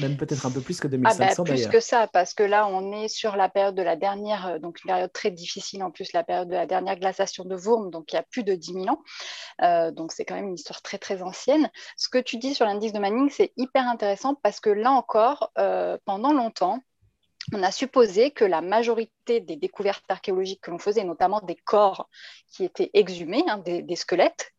Même 0.00 0.16
peut-être 0.16 0.46
un 0.46 0.50
peu 0.50 0.60
plus 0.60 0.80
que 0.80 0.88
2500 0.88 1.42
ah 1.42 1.44
bah, 1.44 1.52
Plus 1.52 1.66
que 1.68 1.80
ça, 1.80 2.06
parce 2.06 2.32
que 2.32 2.42
là, 2.42 2.66
on 2.66 2.92
est 2.92 3.08
sur 3.08 3.36
la 3.36 3.48
période 3.48 3.74
de 3.74 3.82
la 3.82 3.96
dernière, 3.96 4.46
euh, 4.46 4.58
donc 4.58 4.82
une 4.82 4.88
période 4.88 5.12
très 5.12 5.30
difficile 5.30 5.82
en 5.82 5.90
plus, 5.90 6.12
la 6.12 6.24
période 6.24 6.48
de 6.48 6.54
la 6.54 6.66
dernière 6.66 6.98
glaciation 6.98 7.44
de 7.44 7.54
Wurm, 7.54 7.90
donc 7.90 8.12
il 8.12 8.16
y 8.16 8.18
a 8.18 8.22
plus 8.22 8.42
de 8.42 8.54
10 8.54 8.72
000 8.72 8.86
ans. 8.88 9.02
Euh, 9.60 9.90
donc 9.90 10.12
c'est 10.12 10.24
quand 10.24 10.34
même 10.34 10.48
une 10.48 10.54
histoire 10.54 10.80
très 10.80 10.98
très 10.98 11.22
ancienne. 11.22 11.70
Ce 11.96 12.08
que 12.08 12.18
tu 12.18 12.38
dis 12.38 12.54
sur 12.54 12.64
l'indice 12.64 12.92
de 12.92 12.98
Manning, 12.98 13.28
c'est 13.30 13.52
hyper 13.56 13.86
intéressant 13.86 14.34
parce 14.34 14.60
que 14.60 14.70
là 14.70 14.92
encore, 14.92 15.52
euh, 15.58 15.98
pendant 16.06 16.32
longtemps, 16.32 16.80
on 17.52 17.62
a 17.62 17.70
supposé 17.70 18.30
que 18.30 18.44
la 18.44 18.60
majorité 18.60 19.40
des 19.40 19.56
découvertes 19.56 20.04
archéologiques 20.08 20.60
que 20.62 20.70
l'on 20.70 20.78
faisait, 20.78 21.04
notamment 21.04 21.40
des 21.40 21.56
corps 21.56 22.08
qui 22.48 22.64
étaient 22.64 22.90
exhumés, 22.94 23.44
hein, 23.48 23.58
des, 23.58 23.96
squelettes, 23.96 24.52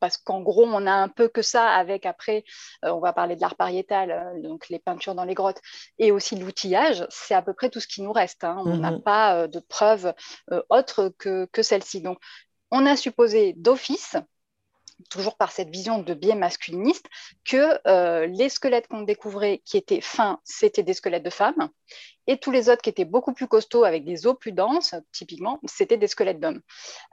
parce 0.00 0.16
qu'en 0.16 0.40
gros, 0.40 0.64
on 0.64 0.86
a 0.86 0.92
un 0.92 1.08
peu 1.08 1.28
que 1.28 1.42
ça 1.42 1.68
avec 1.68 2.06
après, 2.06 2.44
euh, 2.84 2.90
on 2.90 3.00
va 3.00 3.12
parler 3.12 3.36
de 3.36 3.40
l'art 3.40 3.56
pariétal, 3.56 4.10
euh, 4.10 4.42
donc 4.42 4.68
les 4.68 4.78
peintures 4.78 5.14
dans 5.14 5.24
les 5.24 5.34
grottes, 5.34 5.60
et 5.98 6.10
aussi 6.10 6.36
l'outillage, 6.36 7.06
c'est 7.10 7.34
à 7.34 7.42
peu 7.42 7.52
près 7.54 7.70
tout 7.70 7.80
ce 7.80 7.86
qui 7.86 8.02
nous 8.02 8.12
reste. 8.12 8.44
Hein. 8.44 8.56
On 8.64 8.78
n'a 8.78 8.92
mhm. 8.92 9.02
pas 9.02 9.36
euh, 9.36 9.46
de 9.46 9.60
preuves 9.60 10.12
autres 10.68 11.12
que, 11.18 11.46
que 11.52 11.62
celle-ci. 11.62 12.00
Donc, 12.00 12.18
on 12.70 12.86
a 12.86 12.96
supposé 12.96 13.52
d'office 13.56 14.16
toujours 15.08 15.36
par 15.36 15.52
cette 15.52 15.70
vision 15.70 15.98
de 15.98 16.14
biais 16.14 16.34
masculiniste, 16.34 17.06
que 17.44 17.78
euh, 17.86 18.26
les 18.26 18.48
squelettes 18.48 18.88
qu'on 18.88 19.02
découvrait 19.02 19.62
qui 19.64 19.76
étaient 19.76 20.00
fins, 20.00 20.40
c'était 20.44 20.82
des 20.82 20.94
squelettes 20.94 21.22
de 21.22 21.30
femmes, 21.30 21.70
et 22.26 22.36
tous 22.36 22.52
les 22.52 22.68
autres 22.68 22.82
qui 22.82 22.90
étaient 22.90 23.04
beaucoup 23.04 23.32
plus 23.32 23.48
costauds 23.48 23.82
avec 23.82 24.04
des 24.04 24.26
os 24.26 24.36
plus 24.38 24.52
denses, 24.52 24.94
typiquement, 25.10 25.58
c'était 25.66 25.96
des 25.96 26.06
squelettes 26.06 26.38
d'hommes. 26.38 26.60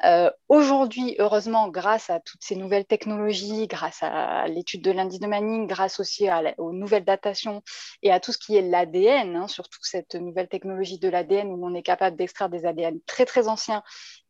Euh, 0.06 0.30
aujourd'hui, 0.48 1.16
heureusement, 1.18 1.70
grâce 1.70 2.10
à 2.10 2.20
toutes 2.20 2.44
ces 2.44 2.56
nouvelles 2.56 2.86
technologies, 2.86 3.68
grâce 3.68 4.00
à 4.02 4.48
l'étude 4.48 4.84
de 4.84 4.92
l'indice 4.92 5.20
de 5.20 5.26
Manning, 5.28 5.66
grâce 5.66 6.00
aussi 6.00 6.28
aux 6.60 6.72
nouvelles 6.72 7.06
datations 7.06 7.64
et 8.04 8.12
à 8.12 8.20
tout 8.20 8.32
ce 8.32 8.38
qui 8.38 8.58
est 8.58 8.62
l'ADN, 8.62 9.36
hein, 9.36 9.48
surtout 9.48 9.80
cette 9.82 10.14
nouvelle 10.14 10.50
technologie 10.50 11.00
de 11.00 11.10
l'ADN 11.10 11.48
où 11.48 11.66
on 11.66 11.74
est 11.74 11.84
capable 11.84 12.16
d'extraire 12.16 12.50
des 12.50 12.66
ADN 12.66 13.00
très 13.08 13.26
très 13.26 13.48
anciens 13.48 13.82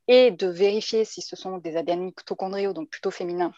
et 0.07 0.31
de 0.31 0.47
vérifier 0.47 1.05
si 1.05 1.21
ce 1.21 1.35
sont 1.35 1.57
des 1.57 1.77
ADN 1.77 2.01
mitochondriaux, 2.01 2.73
donc 2.73 2.89
plutôt 2.89 3.11
féminins 3.11 3.53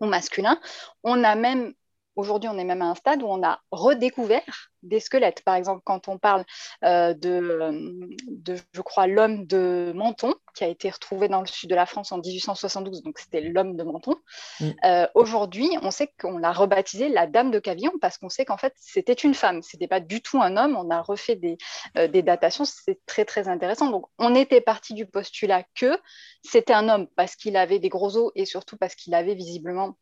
ou 0.00 0.06
masculins. 0.06 0.60
On 1.02 1.24
a 1.24 1.34
même 1.34 1.74
Aujourd'hui, 2.16 2.48
on 2.48 2.58
est 2.58 2.64
même 2.64 2.82
à 2.82 2.86
un 2.86 2.94
stade 2.94 3.22
où 3.22 3.26
on 3.26 3.42
a 3.42 3.60
redécouvert 3.70 4.70
des 4.84 5.00
squelettes. 5.00 5.42
Par 5.44 5.54
exemple, 5.54 5.82
quand 5.84 6.08
on 6.08 6.18
parle 6.18 6.44
euh, 6.84 7.14
de, 7.14 8.56
je 8.72 8.80
crois, 8.82 9.06
l'homme 9.06 9.46
de 9.46 9.92
Menton, 9.94 10.34
qui 10.54 10.64
a 10.64 10.68
été 10.68 10.90
retrouvé 10.90 11.28
dans 11.28 11.40
le 11.40 11.46
sud 11.46 11.70
de 11.70 11.74
la 11.74 11.86
France 11.86 12.12
en 12.12 12.18
1872, 12.18 13.02
donc 13.02 13.18
c'était 13.18 13.40
l'homme 13.40 13.76
de 13.76 13.82
Menton. 13.82 14.16
Mm. 14.60 14.70
Euh, 14.84 15.06
aujourd'hui, 15.14 15.70
on 15.82 15.90
sait 15.90 16.12
qu'on 16.20 16.38
l'a 16.38 16.52
rebaptisé 16.52 17.08
la 17.08 17.26
dame 17.26 17.50
de 17.50 17.58
Cavillon 17.58 17.92
parce 18.00 18.18
qu'on 18.18 18.28
sait 18.28 18.44
qu'en 18.44 18.58
fait, 18.58 18.74
c'était 18.76 19.12
une 19.12 19.34
femme. 19.34 19.62
Ce 19.62 19.76
n'était 19.76 19.88
pas 19.88 20.00
du 20.00 20.20
tout 20.20 20.40
un 20.40 20.56
homme. 20.56 20.76
On 20.76 20.90
a 20.90 21.02
refait 21.02 21.36
des, 21.36 21.56
euh, 21.96 22.06
des 22.06 22.22
datations. 22.22 22.64
C'est 22.64 23.00
très, 23.06 23.24
très 23.24 23.48
intéressant. 23.48 23.90
Donc, 23.90 24.06
on 24.18 24.34
était 24.34 24.60
parti 24.60 24.94
du 24.94 25.06
postulat 25.06 25.64
que 25.74 25.98
c'était 26.42 26.74
un 26.74 26.88
homme 26.88 27.08
parce 27.16 27.36
qu'il 27.36 27.56
avait 27.56 27.78
des 27.78 27.88
gros 27.88 28.16
os 28.16 28.32
et 28.34 28.44
surtout 28.44 28.76
parce 28.76 28.94
qu'il 28.94 29.14
avait 29.14 29.34
visiblement 29.34 29.96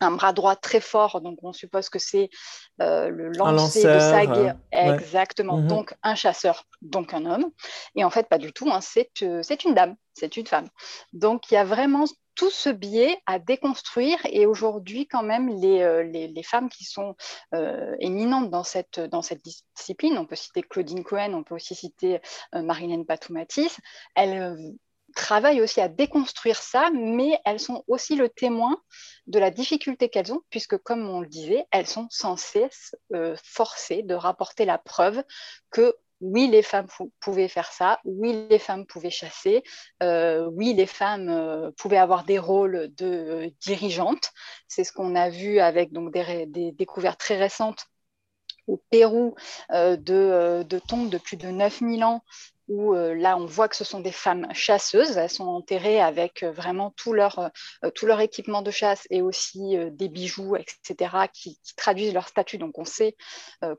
un 0.00 0.12
bras 0.12 0.32
droit 0.32 0.56
très 0.56 0.80
fort, 0.80 1.20
donc 1.20 1.38
on 1.42 1.52
suppose 1.52 1.88
que 1.88 1.98
c'est 1.98 2.30
euh, 2.80 3.08
le 3.08 3.30
lancer 3.30 3.82
de 3.82 3.98
sa 3.98 4.26
guerre. 4.26 4.56
Exactement, 4.72 5.58
mhm. 5.58 5.68
donc 5.68 5.94
un 6.02 6.14
chasseur, 6.14 6.64
donc 6.82 7.14
un 7.14 7.26
homme. 7.26 7.50
Et 7.94 8.04
en 8.04 8.10
fait, 8.10 8.28
pas 8.28 8.38
du 8.38 8.52
tout, 8.52 8.70
hein, 8.70 8.80
euh, 9.22 9.42
c'est 9.42 9.64
une 9.64 9.74
dame, 9.74 9.96
c'est 10.14 10.36
une 10.36 10.46
femme. 10.46 10.68
Donc 11.12 11.50
il 11.50 11.54
y 11.54 11.56
a 11.56 11.64
vraiment 11.64 12.04
tout 12.34 12.50
ce 12.50 12.68
biais 12.68 13.20
à 13.26 13.40
déconstruire 13.40 14.18
et 14.24 14.46
aujourd'hui 14.46 15.08
quand 15.08 15.24
même 15.24 15.48
les, 15.48 15.82
euh, 15.82 16.04
les, 16.04 16.28
les, 16.28 16.42
femmes 16.44 16.68
qui 16.68 16.84
sont 16.84 17.16
éminentes 17.98 18.50
dans 18.50 18.62
cette, 18.62 19.00
dans 19.00 19.22
cette 19.22 19.42
discipline, 19.42 20.16
on 20.18 20.24
peut 20.24 20.36
citer 20.36 20.62
Claudine 20.62 21.02
Cohen, 21.02 21.34
on 21.34 21.42
peut 21.42 21.56
aussi 21.56 21.74
citer 21.74 22.20
Marilène 22.52 23.04
Patoumatis, 23.04 23.76
elles 24.14 24.56
travaillent 25.18 25.60
aussi 25.60 25.80
à 25.80 25.88
déconstruire 25.88 26.56
ça, 26.56 26.90
mais 26.94 27.38
elles 27.44 27.60
sont 27.60 27.84
aussi 27.88 28.14
le 28.14 28.28
témoin 28.28 28.80
de 29.26 29.38
la 29.38 29.50
difficulté 29.50 30.08
qu'elles 30.08 30.32
ont, 30.32 30.42
puisque 30.48 30.78
comme 30.78 31.06
on 31.10 31.20
le 31.20 31.26
disait, 31.26 31.66
elles 31.72 31.88
sont 31.88 32.08
cesse 32.36 32.94
euh, 33.12 33.36
forcées 33.42 34.02
de 34.02 34.14
rapporter 34.14 34.64
la 34.64 34.78
preuve 34.78 35.22
que 35.70 35.94
oui, 36.20 36.48
les 36.48 36.62
femmes 36.62 36.86
pouvaient 37.20 37.48
faire 37.48 37.70
ça, 37.70 38.00
oui, 38.04 38.46
les 38.48 38.58
femmes 38.58 38.86
pouvaient 38.86 39.10
chasser, 39.10 39.62
euh, 40.02 40.46
oui, 40.52 40.72
les 40.74 40.86
femmes 40.86 41.28
euh, 41.28 41.70
pouvaient 41.76 41.98
avoir 41.98 42.24
des 42.24 42.38
rôles 42.38 42.92
de 42.96 43.52
dirigeantes. 43.60 44.30
C'est 44.68 44.84
ce 44.84 44.92
qu'on 44.92 45.14
a 45.14 45.30
vu 45.30 45.58
avec 45.60 45.92
donc, 45.92 46.12
des, 46.12 46.46
des 46.46 46.72
découvertes 46.72 47.20
très 47.20 47.36
récentes 47.36 47.86
au 48.66 48.82
Pérou 48.90 49.34
de, 49.70 49.96
de, 50.62 50.78
tombes 50.78 51.08
de 51.08 51.18
plus 51.18 51.38
de 51.38 51.48
9000 51.48 52.04
ans 52.04 52.22
où 52.68 52.94
euh, 52.94 53.14
là, 53.14 53.36
on 53.36 53.46
voit 53.46 53.68
que 53.68 53.76
ce 53.76 53.84
sont 53.84 54.00
des 54.00 54.12
femmes 54.12 54.46
chasseuses. 54.52 55.16
Elles 55.16 55.30
sont 55.30 55.46
enterrées 55.46 56.00
avec 56.00 56.42
euh, 56.42 56.52
vraiment 56.52 56.92
tout 56.96 57.12
leur, 57.12 57.38
euh, 57.84 57.90
tout 57.90 58.06
leur 58.06 58.20
équipement 58.20 58.62
de 58.62 58.70
chasse 58.70 59.06
et 59.10 59.22
aussi 59.22 59.76
des 59.90 60.08
bijoux, 60.08 60.56
etc., 60.56 61.28
qui, 61.32 61.58
traduisent 61.76 62.12
leur 62.12 62.28
statut. 62.28 62.58
Donc, 62.58 62.78
on 62.78 62.84
sait 62.84 63.16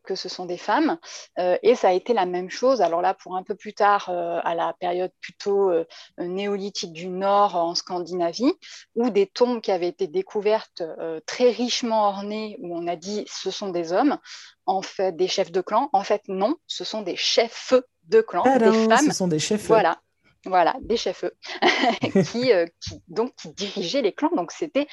que 0.03 0.15
ce 0.15 0.29
sont 0.29 0.45
des 0.45 0.57
femmes. 0.57 0.97
et 1.37 1.75
ça 1.75 1.89
a 1.89 1.91
été 1.91 2.13
la 2.13 2.25
même 2.25 2.49
chose. 2.49 2.81
Alors 2.81 3.01
là, 3.01 3.13
pour 3.13 3.35
un 3.35 3.43
peu 3.43 3.55
plus 3.55 3.73
tard, 3.73 4.09
à 4.09 4.55
la 4.55 4.73
période 4.79 5.11
plutôt 5.21 5.71
néolithique 6.17 6.93
du 6.93 7.07
Nord 7.07 7.55
en 7.55 7.75
Scandinavie, 7.75 8.53
où 8.95 9.09
des 9.09 9.27
tombes 9.27 9.61
qui 9.61 9.71
avaient 9.71 9.87
été 9.87 10.07
découvertes 10.07 10.83
très 11.25 11.51
richement 11.51 12.07
ornées, 12.07 12.57
où 12.61 12.75
on 12.75 12.87
a 12.87 12.95
dit 12.95 13.25
ce 13.27 13.51
sont 13.51 13.69
des 13.69 13.91
hommes, 13.91 14.17
en 14.65 14.81
fait 14.81 15.15
des 15.15 15.27
chefs 15.27 15.51
de 15.51 15.61
clan. 15.61 15.89
En 15.93 16.03
fait, 16.03 16.23
non, 16.27 16.55
ce 16.67 16.83
sont 16.83 17.01
des 17.01 17.15
chefs 17.15 17.73
de 18.09 18.21
clan, 18.21 18.43
des 18.57 18.87
femmes. 18.87 19.05
Ce 19.05 19.13
sont 19.13 19.27
des 19.27 19.39
chefs. 19.39 19.67
Voilà, 19.67 20.01
voilà, 20.45 20.75
des 20.81 20.97
chefs 20.97 21.25
qui, 22.31 22.51
euh, 22.51 22.65
qui, 22.81 23.01
donc 23.07 23.35
qui 23.35 23.49
dirigeaient 23.49 24.01
les 24.01 24.13
clans. 24.13 24.31
Donc 24.35 24.51
c'était 24.51 24.87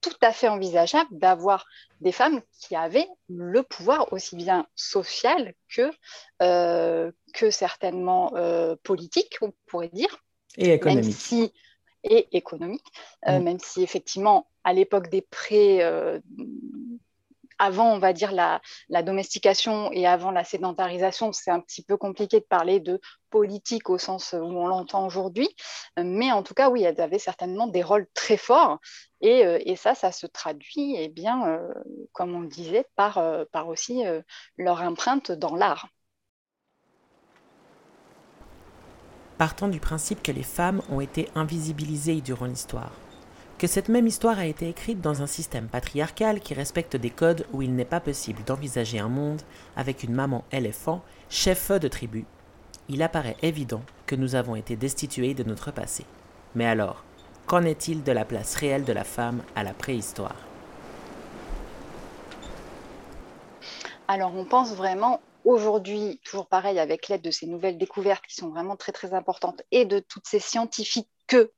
tout 0.00 0.16
à 0.20 0.32
fait 0.32 0.48
envisageable 0.48 1.10
d'avoir 1.12 1.64
des 2.00 2.12
femmes 2.12 2.40
qui 2.58 2.74
avaient 2.74 3.06
le 3.28 3.62
pouvoir 3.62 4.12
aussi 4.12 4.34
bien 4.34 4.66
social 4.74 5.54
que, 5.68 5.90
euh, 6.42 7.12
que 7.34 7.50
certainement 7.50 8.32
euh, 8.34 8.74
politique, 8.82 9.36
on 9.42 9.52
pourrait 9.66 9.90
dire. 9.92 10.24
Et 10.56 10.72
économique. 10.74 11.14
si, 11.14 11.52
et 12.02 12.36
économique, 12.36 12.84
mm. 13.26 13.38
même 13.38 13.58
si 13.60 13.82
effectivement, 13.82 14.48
à 14.64 14.72
l'époque 14.72 15.08
des 15.08 15.22
pré 15.22 15.80
avant, 17.62 17.92
on 17.92 18.00
va 18.00 18.12
dire, 18.12 18.32
la, 18.32 18.60
domestication 19.04 19.92
et 19.92 20.04
avant 20.04 20.32
la 20.32 20.42
sédentarisation, 20.42 21.32
c'est 21.32 21.52
un 21.52 21.60
petit 21.60 21.84
peu 21.84 21.96
compliqué 21.96 22.40
de 22.40 22.44
parler 22.44 22.80
de 22.80 23.00
politique 23.30 23.88
au 23.88 23.98
sens 23.98 24.32
où 24.32 24.44
on 24.44 24.66
l'entend 24.66 25.06
aujourd'hui. 25.06 25.48
Mais 25.96 26.32
en 26.32 26.42
tout 26.42 26.54
cas, 26.54 26.70
oui, 26.70 26.82
elles 26.82 27.00
avaient 27.00 27.20
certainement 27.20 27.68
des 27.68 27.82
rôles 27.82 28.08
très 28.14 28.36
forts. 28.36 28.80
Et, 29.20 29.46
euh, 29.46 29.76
ça, 29.76 29.94
ça 29.94 30.10
se 30.10 30.26
traduit, 30.26 30.96
eh 30.98 31.08
bien, 31.08 31.46
euh, 31.46 31.72
comme 32.12 32.34
on 32.34 32.40
le 32.40 32.48
disait, 32.48 32.84
par, 32.96 33.18
euh, 33.18 33.44
par 33.52 33.68
aussi 33.68 34.02
leur 34.56 34.82
empreinte 34.82 35.30
dans 35.30 35.54
l'art. 35.54 35.86
Partant 39.38 39.68
du 39.68 39.78
principe 39.78 40.20
que 40.20 40.32
les 40.32 40.42
femmes 40.42 40.82
ont 40.90 41.00
été 41.00 41.28
invisibilisées 41.36 42.20
durant 42.20 42.46
l'histoire, 42.46 42.92
que 43.62 43.68
cette 43.68 43.88
même 43.88 44.08
histoire 44.08 44.40
a 44.40 44.46
été 44.46 44.68
écrite 44.68 45.00
dans 45.00 45.22
un 45.22 45.28
système 45.28 45.68
patriarcal 45.68 46.40
qui 46.40 46.52
respecte 46.52 46.96
des 46.96 47.10
codes 47.10 47.46
où 47.52 47.62
il 47.62 47.76
n'est 47.76 47.84
pas 47.84 48.00
possible 48.00 48.42
d'envisager 48.42 48.98
un 48.98 49.08
monde 49.08 49.40
avec 49.76 50.02
une 50.02 50.12
maman 50.12 50.42
éléphant, 50.50 51.00
chef 51.30 51.70
de 51.70 51.86
tribu, 51.86 52.24
il 52.88 53.04
apparaît 53.04 53.36
évident 53.40 53.82
que 54.06 54.16
nous 54.16 54.34
avons 54.34 54.56
été 54.56 54.74
destitués 54.74 55.34
de 55.34 55.44
notre 55.44 55.70
passé. 55.70 56.04
Mais 56.56 56.66
alors, 56.66 57.04
qu'en 57.46 57.62
est-il 57.62 58.02
de 58.02 58.10
la 58.10 58.24
place 58.24 58.56
réelle 58.56 58.82
de 58.82 58.92
la 58.92 59.04
femme 59.04 59.44
à 59.54 59.62
la 59.62 59.74
préhistoire? 59.74 60.34
Alors 64.08 64.34
on 64.34 64.44
pense 64.44 64.74
vraiment 64.74 65.20
aujourd'hui, 65.44 66.18
toujours 66.24 66.48
pareil, 66.48 66.80
avec 66.80 67.06
l'aide 67.06 67.22
de 67.22 67.30
ces 67.30 67.46
nouvelles 67.46 67.78
découvertes 67.78 68.26
qui 68.26 68.34
sont 68.34 68.48
vraiment 68.48 68.74
très 68.74 68.90
très 68.90 69.14
importantes 69.14 69.62
et 69.70 69.84
de 69.84 70.00
toutes 70.00 70.26
ces 70.26 70.40
scientifiques 70.40 71.06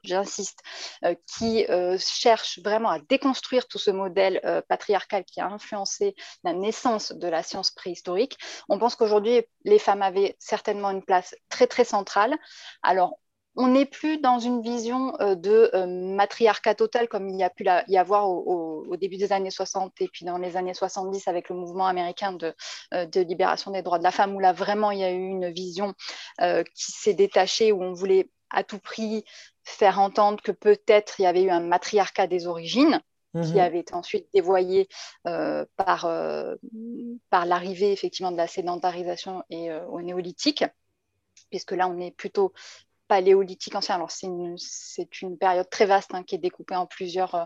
j'insiste, 0.02 0.60
euh, 1.04 1.14
qui 1.26 1.66
euh, 1.66 1.96
cherche 1.98 2.58
vraiment 2.62 2.90
à 2.90 2.98
déconstruire 2.98 3.66
tout 3.68 3.78
ce 3.78 3.90
modèle 3.90 4.40
euh, 4.44 4.60
patriarcal 4.68 5.24
qui 5.24 5.40
a 5.40 5.46
influencé 5.46 6.14
la 6.42 6.52
naissance 6.52 7.12
de 7.12 7.28
la 7.28 7.42
science 7.42 7.70
préhistorique. 7.70 8.38
On 8.68 8.78
pense 8.78 8.96
qu'aujourd'hui, 8.96 9.42
les 9.64 9.78
femmes 9.78 10.02
avaient 10.02 10.36
certainement 10.38 10.90
une 10.90 11.02
place 11.02 11.34
très, 11.48 11.66
très 11.66 11.84
centrale. 11.84 12.34
Alors, 12.82 13.18
on 13.56 13.68
n'est 13.68 13.86
plus 13.86 14.18
dans 14.18 14.40
une 14.40 14.62
vision 14.62 15.12
de 15.20 15.70
matriarcat 15.86 16.74
total 16.74 17.06
comme 17.06 17.28
il 17.28 17.38
y 17.38 17.44
a 17.44 17.50
pu 17.50 17.64
y 17.86 17.96
avoir 17.96 18.28
au, 18.28 18.96
début 18.96 19.16
des 19.16 19.32
années 19.32 19.52
60 19.52 19.92
et 20.00 20.08
puis 20.08 20.24
dans 20.24 20.38
les 20.38 20.56
années 20.56 20.74
70 20.74 21.28
avec 21.28 21.50
le 21.50 21.54
mouvement 21.54 21.86
américain 21.86 22.32
de 22.32 23.20
libération 23.20 23.70
des 23.70 23.82
droits 23.82 23.98
de 23.98 24.02
la 24.02 24.10
femme, 24.10 24.34
où 24.34 24.40
là 24.40 24.52
vraiment 24.52 24.90
il 24.90 24.98
y 24.98 25.04
a 25.04 25.12
eu 25.12 25.28
une 25.28 25.52
vision 25.52 25.94
qui 26.40 26.92
s'est 26.92 27.14
détachée, 27.14 27.70
où 27.70 27.80
on 27.80 27.92
voulait 27.92 28.28
à 28.50 28.64
tout 28.64 28.78
prix 28.78 29.24
faire 29.62 30.00
entendre 30.00 30.42
que 30.42 30.52
peut-être 30.52 31.20
il 31.20 31.22
y 31.22 31.26
avait 31.26 31.42
eu 31.42 31.50
un 31.50 31.60
matriarcat 31.60 32.26
des 32.26 32.46
origines 32.46 33.00
qui 33.42 33.54
mhm. 33.54 33.58
avait 33.58 33.80
été 33.80 33.94
ensuite 33.94 34.28
dévoyé 34.32 34.88
euh, 35.26 35.64
par, 35.76 36.04
euh, 36.04 36.54
par 37.30 37.46
l'arrivée 37.46 37.90
effectivement 37.90 38.30
de 38.30 38.36
la 38.36 38.46
sédentarisation 38.46 39.42
et 39.50 39.72
euh, 39.72 39.84
au 39.86 40.00
néolithique, 40.02 40.64
puisque 41.50 41.72
là 41.72 41.88
on 41.88 41.98
est 41.98 42.12
plutôt 42.12 42.52
paléolithique 43.08 43.74
ancien. 43.74 43.96
Alors, 43.96 44.10
c'est 44.10 44.26
une, 44.26 45.38
période 45.38 45.68
très 45.70 45.86
vaste 45.86 46.14
hein, 46.14 46.22
qui 46.22 46.34
est 46.34 46.38
découpée 46.38 46.76
en 46.76 46.86
plusieurs, 46.86 47.34
euh, 47.34 47.44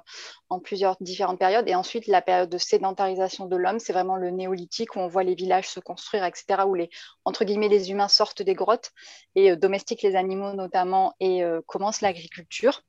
en 0.48 0.60
plusieurs 0.60 0.96
différentes 1.00 1.38
périodes. 1.38 1.68
Et 1.68 1.74
ensuite, 1.74 2.06
la 2.06 2.22
période 2.22 2.50
de 2.50 2.58
sédentarisation 2.58 3.46
de 3.46 3.56
l'homme, 3.56 3.78
c'est 3.78 3.92
vraiment 3.92 4.16
le 4.16 4.30
néolithique 4.30 4.96
où 4.96 5.00
on 5.00 5.08
voit 5.08 5.24
les 5.24 5.34
villages 5.34 5.68
se 5.68 5.80
construire, 5.80 6.24
etc., 6.24 6.62
où 6.66 6.74
les, 6.74 6.90
entre 7.24 7.44
guillemets, 7.44 7.68
les 7.68 7.90
humains 7.90 8.08
sortent 8.08 8.42
des 8.42 8.54
grottes 8.54 8.92
et 9.34 9.52
euh, 9.52 9.56
domestiquent 9.56 10.02
les 10.02 10.16
animaux 10.16 10.52
notamment 10.52 11.14
et 11.20 11.42
euh, 11.44 11.60
commencent 11.66 12.00
l'agriculture. 12.00 12.82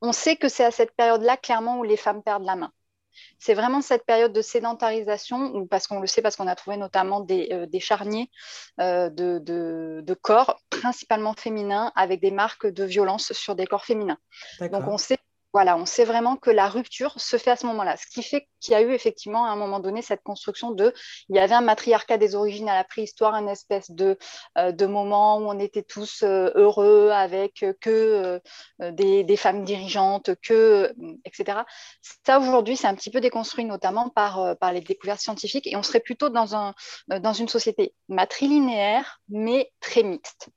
On 0.00 0.12
sait 0.12 0.36
que 0.36 0.48
c'est 0.48 0.64
à 0.64 0.70
cette 0.70 0.94
période-là, 0.94 1.36
clairement, 1.36 1.78
où 1.78 1.82
les 1.82 1.96
femmes 1.96 2.22
perdent 2.22 2.44
la 2.44 2.56
main 2.56 2.72
c'est 3.38 3.54
vraiment 3.54 3.80
cette 3.80 4.04
période 4.04 4.32
de 4.32 4.42
sédentarisation, 4.42 5.66
parce 5.66 5.86
qu'on 5.86 6.00
le 6.00 6.06
sait, 6.06 6.22
parce 6.22 6.36
qu'on 6.36 6.46
a 6.46 6.54
trouvé 6.54 6.76
notamment 6.76 7.20
des, 7.20 7.48
euh, 7.52 7.66
charniers 7.78 8.30
euh, 8.80 9.10
de, 9.10 10.14
corps, 10.14 10.60
principalement 10.70 11.34
féminins, 11.34 11.92
avec 11.94 12.20
des 12.20 12.30
marques 12.30 12.66
de 12.66 12.84
violence 12.84 13.32
sur 13.32 13.54
des 13.54 13.66
corps 13.66 13.84
féminins. 13.84 14.18
Donc 14.60 14.86
on 14.86 14.98
sait 14.98 15.18
Voilà, 15.54 15.78
on 15.78 15.86
sait 15.86 16.04
vraiment 16.04 16.36
que 16.36 16.50
la 16.50 16.68
rupture 16.68 17.18
se 17.18 17.38
fait 17.38 17.50
à 17.50 17.56
ce 17.56 17.64
moment-là. 17.66 17.96
Ce 17.96 18.06
qui 18.06 18.22
fait 18.22 18.46
qu'il 18.60 18.72
y 18.72 18.74
a 18.74 18.82
eu 18.82 18.92
effectivement 18.92 19.46
à 19.46 19.48
un 19.48 19.56
moment 19.56 19.80
donné 19.80 20.02
cette 20.02 20.22
construction 20.22 20.72
de. 20.72 20.92
Il 21.30 21.36
y 21.36 21.38
avait 21.38 21.54
un 21.54 21.62
matriarcat 21.62 22.18
des 22.18 22.34
origines 22.34 22.68
à 22.68 22.74
la 22.74 22.84
préhistoire, 22.84 23.34
une 23.34 23.48
espèce 23.48 23.90
de, 23.90 24.18
euh, 24.58 24.72
de 24.72 24.86
moment 24.86 25.38
où 25.38 25.48
on 25.48 25.58
était 25.58 25.82
tous 25.82 26.22
euh, 26.22 26.50
heureux 26.54 27.10
avec 27.10 27.64
que 27.80 28.40
euh, 28.80 28.90
des, 28.92 29.36
femmes 29.36 29.64
dirigeantes, 29.64 30.30
que, 30.42 30.94
etc. 31.24 31.60
Ça, 32.26 32.40
aujourd'hui, 32.40 32.76
c'est 32.76 32.86
un 32.86 32.94
petit 32.94 33.10
peu 33.10 33.20
déconstruit, 33.20 33.64
notamment 33.64 34.10
par, 34.10 34.54
les 34.72 34.80
découvertes 34.82 35.20
scientifiques. 35.20 35.66
Et 35.66 35.76
on 35.76 35.82
serait 35.82 36.00
plutôt 36.00 36.26
un, 36.36 36.74
dans 37.08 37.32
une 37.32 37.48
société 37.48 37.94
matrilinéaire, 38.08 39.20
mais 39.30 39.72
très 39.80 40.02
mixte. 40.02 40.50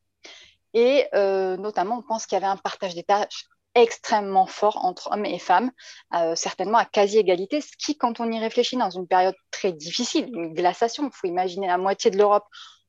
Et 0.73 1.07
notamment, 1.13 1.99
on 1.99 2.01
pense 2.01 2.25
qu'il 2.25 2.35
y 2.35 2.41
avait 2.41 2.51
un 2.51 2.57
partage 2.57 2.95
des 2.95 3.03
tâches 3.03 3.47
extrêmement 3.75 4.45
fort 4.45 4.83
entre 4.85 5.09
hommes 5.11 5.25
et 5.25 5.39
femmes, 5.39 5.71
euh, 6.13 6.35
certainement 6.35 6.77
à 6.77 6.85
quasi-égalité, 6.85 7.61
ce 7.61 7.71
qui, 7.77 7.97
quand 7.97 8.19
on 8.19 8.31
y 8.31 8.39
réfléchit 8.39 8.77
dans 8.77 8.89
une 8.89 9.07
période 9.07 9.35
très 9.49 9.71
difficile, 9.71 10.29
une 10.33 10.53
glaciation, 10.53 11.05
il 11.05 11.11
faut 11.13 11.27
imaginer 11.27 11.67
la 11.67 11.77
moitié 11.77 12.11
de 12.11 12.17
l'Europe 12.17 12.45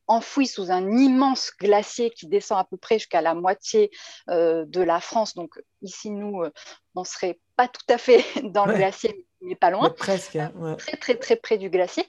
enfouie 0.08 0.48
sous 0.48 0.72
un 0.72 0.90
immense 0.90 1.52
glacier 1.60 2.10
qui 2.10 2.26
descend 2.26 2.58
à 2.58 2.64
peu 2.64 2.76
près 2.76 2.98
jusqu'à 2.98 3.22
la 3.22 3.34
moitié 3.34 3.90
euh, 4.28 4.64
de 4.66 4.82
la 4.82 5.00
France. 5.00 5.34
Donc 5.34 5.62
ici, 5.80 6.10
nous, 6.10 6.42
euh, 6.42 6.52
on 6.96 7.02
ne 7.02 7.06
serait 7.06 7.38
pas 7.56 7.68
tout 7.68 7.86
à 7.88 7.98
fait 7.98 8.24
dans 8.42 8.66
le 8.66 8.74
glacier, 8.74 9.26
mais 9.40 9.54
pas 9.54 9.70
loin. 9.70 9.88
presque. 9.90 10.36
Hein, 10.36 10.52
très, 10.76 10.96
très, 10.96 11.14
très 11.14 11.36
près 11.36 11.56
du 11.56 11.70
glacier. 11.70 12.04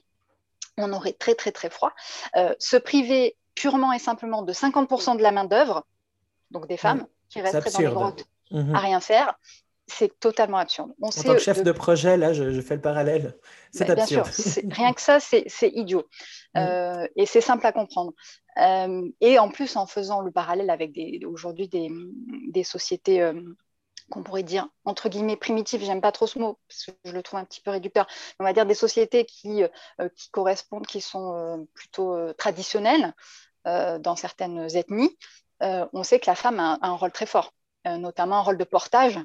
On 0.76 0.92
aurait 0.92 1.12
très, 1.12 1.36
très, 1.36 1.52
très 1.52 1.70
froid. 1.70 1.92
se 2.58 2.76
priver 2.76 3.36
purement 3.54 3.92
et 3.92 4.00
simplement 4.00 4.42
de 4.42 4.52
50% 4.52 5.16
de 5.16 5.22
la 5.22 5.30
main-d'œuvre, 5.30 5.86
donc 6.50 6.66
des 6.66 6.76
femmes, 6.76 7.06
qui 7.28 7.40
resteraient 7.40 7.70
dans 7.70 7.78
les 7.78 7.94
grottes 7.94 8.24
Mhm. 8.54 8.74
à 8.74 8.78
rien 8.78 9.00
faire. 9.00 9.34
C'est 9.86 10.18
totalement 10.18 10.56
absurde. 10.56 10.92
en 11.02 11.10
tant 11.10 11.34
que 11.34 11.38
chef 11.38 11.62
de, 11.62 11.72
projet, 11.72 12.16
là, 12.16 12.32
je, 12.32 12.60
fais 12.62 12.76
le 12.76 12.80
parallèle. 12.80 13.36
C'est 13.70 13.90
absurde. 13.90 14.24
Bien 14.24 14.32
sûr, 14.32 14.62
rien 14.70 14.92
que 14.94 15.00
ça, 15.00 15.20
c'est 15.20 15.68
idiot. 15.74 16.06
Mhm. 16.54 16.62
Euh, 16.62 17.06
et 17.16 17.26
c'est 17.26 17.42
simple 17.42 17.66
à 17.66 17.72
comprendre. 17.72 18.14
Euh, 18.56 19.10
et 19.20 19.38
en 19.38 19.50
plus, 19.50 19.76
en 19.76 19.86
faisant 19.86 20.20
le 20.20 20.30
parallèle 20.30 20.70
avec 20.70 20.98
aujourd'hui 21.26 21.68
des, 21.68 21.90
des, 22.48 22.64
sociétés 22.64 23.20
euh, 23.20 23.34
qu'on 24.10 24.22
pourrait 24.22 24.42
dire 24.42 24.68
entre 24.86 25.10
guillemets 25.10 25.36
primitives, 25.36 25.84
j'aime 25.84 26.00
pas 26.00 26.12
trop 26.12 26.26
ce 26.26 26.38
mot 26.38 26.58
parce 26.68 26.86
que 26.86 26.92
je 27.04 27.12
le 27.12 27.22
trouve 27.22 27.40
un 27.40 27.44
petit 27.44 27.60
peu 27.60 27.70
réducteur, 27.70 28.06
on 28.38 28.44
va 28.44 28.52
dire 28.52 28.64
des 28.64 28.74
sociétés 28.74 29.24
qui, 29.24 29.62
qui 30.14 30.30
correspondent, 30.30 30.86
qui 30.86 31.00
sont 31.00 31.66
plutôt 31.74 32.32
traditionnelles 32.34 33.12
dans 33.64 34.14
certaines 34.14 34.68
ethnies, 34.76 35.16
on 35.60 36.02
sait 36.02 36.20
que 36.20 36.26
la 36.26 36.36
femme 36.36 36.60
a 36.60 36.78
un 36.82 36.92
rôle 36.92 37.12
très 37.12 37.26
fort. 37.26 37.52
Euh, 37.86 37.98
notamment 37.98 38.36
un 38.36 38.40
rôle 38.40 38.56
de 38.56 38.64
portage 38.64 39.18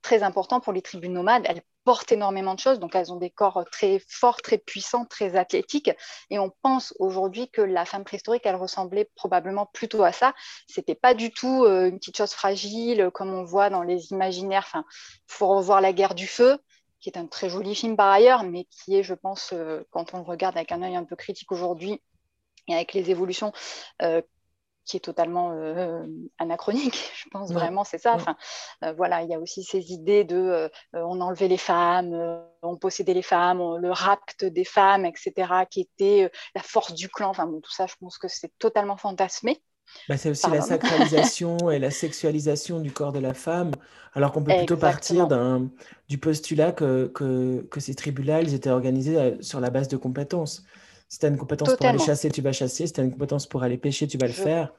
très 0.00 0.22
important 0.22 0.60
pour 0.60 0.72
les 0.72 0.80
tribus 0.80 1.10
nomades. 1.10 1.42
Elles 1.46 1.60
portent 1.84 2.12
énormément 2.12 2.54
de 2.54 2.60
choses, 2.60 2.78
donc 2.78 2.94
elles 2.94 3.12
ont 3.12 3.16
des 3.16 3.28
corps 3.28 3.62
très 3.70 4.00
forts, 4.08 4.40
très 4.40 4.56
puissants, 4.56 5.04
très 5.04 5.36
athlétiques. 5.36 5.90
Et 6.30 6.38
on 6.38 6.50
pense 6.62 6.94
aujourd'hui 6.98 7.50
que 7.50 7.60
la 7.60 7.84
femme 7.84 8.04
préhistorique, 8.04 8.46
elle 8.46 8.56
ressemblait 8.56 9.10
probablement 9.16 9.66
plutôt 9.66 10.02
à 10.02 10.12
ça. 10.12 10.32
C'était 10.66 10.94
pas 10.94 11.12
du 11.12 11.30
tout 11.30 11.64
euh, 11.64 11.88
une 11.88 11.98
petite 11.98 12.16
chose 12.16 12.32
fragile 12.32 13.10
comme 13.12 13.34
on 13.34 13.44
voit 13.44 13.68
dans 13.68 13.82
les 13.82 14.12
imaginaires. 14.12 14.64
Enfin, 14.66 14.84
il 14.90 15.32
faut 15.34 15.48
revoir 15.48 15.82
La 15.82 15.92
guerre 15.92 16.14
du 16.14 16.26
feu 16.26 16.58
qui 17.00 17.10
est 17.10 17.18
un 17.18 17.26
très 17.26 17.50
joli 17.50 17.74
film 17.74 17.96
par 17.96 18.10
ailleurs, 18.10 18.42
mais 18.42 18.64
qui 18.64 18.96
est, 18.96 19.02
je 19.02 19.14
pense, 19.14 19.50
euh, 19.52 19.82
quand 19.90 20.14
on 20.14 20.18
le 20.18 20.24
regarde 20.24 20.56
avec 20.56 20.72
un 20.72 20.82
œil 20.82 20.96
un 20.96 21.04
peu 21.04 21.14
critique 21.14 21.52
aujourd'hui, 21.52 22.00
et 22.68 22.74
avec 22.74 22.94
les 22.94 23.10
évolutions 23.10 23.52
qui 24.86 24.96
est 24.96 25.00
totalement 25.00 25.52
euh, 25.52 26.06
anachronique, 26.38 26.96
je 27.16 27.28
pense 27.30 27.52
vraiment, 27.52 27.84
c'est 27.84 27.98
ça. 27.98 28.14
Enfin, 28.14 28.36
euh, 28.84 28.92
voilà, 28.92 29.22
il 29.22 29.28
y 29.28 29.34
a 29.34 29.40
aussi 29.40 29.64
ces 29.64 29.92
idées 29.92 30.24
de 30.24 30.36
euh, 30.36 30.68
on 30.92 31.20
enlevait 31.20 31.48
les 31.48 31.58
femmes, 31.58 32.14
on 32.62 32.76
possédait 32.76 33.14
les 33.14 33.22
femmes, 33.22 33.76
le 33.76 33.90
rapt 33.90 34.44
des 34.44 34.64
femmes, 34.64 35.04
etc., 35.04 35.32
qui 35.68 35.80
était 35.80 36.30
la 36.54 36.62
force 36.62 36.94
du 36.94 37.08
clan. 37.08 37.30
Enfin, 37.30 37.46
bon, 37.46 37.60
tout 37.60 37.72
ça, 37.72 37.86
je 37.86 37.94
pense 38.00 38.16
que 38.16 38.28
c'est 38.28 38.52
totalement 38.58 38.96
fantasmé. 38.96 39.60
Bah, 40.08 40.16
c'est 40.16 40.30
aussi 40.30 40.50
la 40.50 40.60
sacralisation 40.62 41.70
et 41.70 41.78
la 41.78 41.90
sexualisation 41.90 42.80
du 42.80 42.92
corps 42.92 43.12
de 43.12 43.20
la 43.20 43.34
femme, 43.34 43.72
alors 44.14 44.32
qu'on 44.32 44.42
peut 44.42 44.54
plutôt 44.56 44.76
partir 44.76 45.28
du 46.08 46.18
postulat 46.18 46.72
que, 46.72 47.06
que, 47.08 47.66
que 47.70 47.80
ces 47.80 47.94
tribus-là, 47.94 48.42
ils 48.42 48.54
étaient 48.54 48.70
organisés 48.70 49.36
sur 49.40 49.60
la 49.60 49.70
base 49.70 49.88
de 49.88 49.96
compétences. 49.96 50.64
Si 51.08 51.18
tu 51.18 51.26
as 51.26 51.28
une 51.28 51.36
compétence 51.36 51.76
pour 51.76 51.86
aller 51.86 51.98
chasser, 51.98 52.30
tu 52.30 52.42
vas 52.42 52.52
chasser. 52.52 52.86
Si 52.86 52.92
tu 52.92 53.00
as 53.00 53.04
une 53.04 53.12
compétence 53.12 53.46
pour 53.46 53.62
aller 53.62 53.78
pêcher, 53.78 54.06
tu 54.06 54.18
vas 54.18 54.26
le 54.26 54.32
faire. 54.32 54.72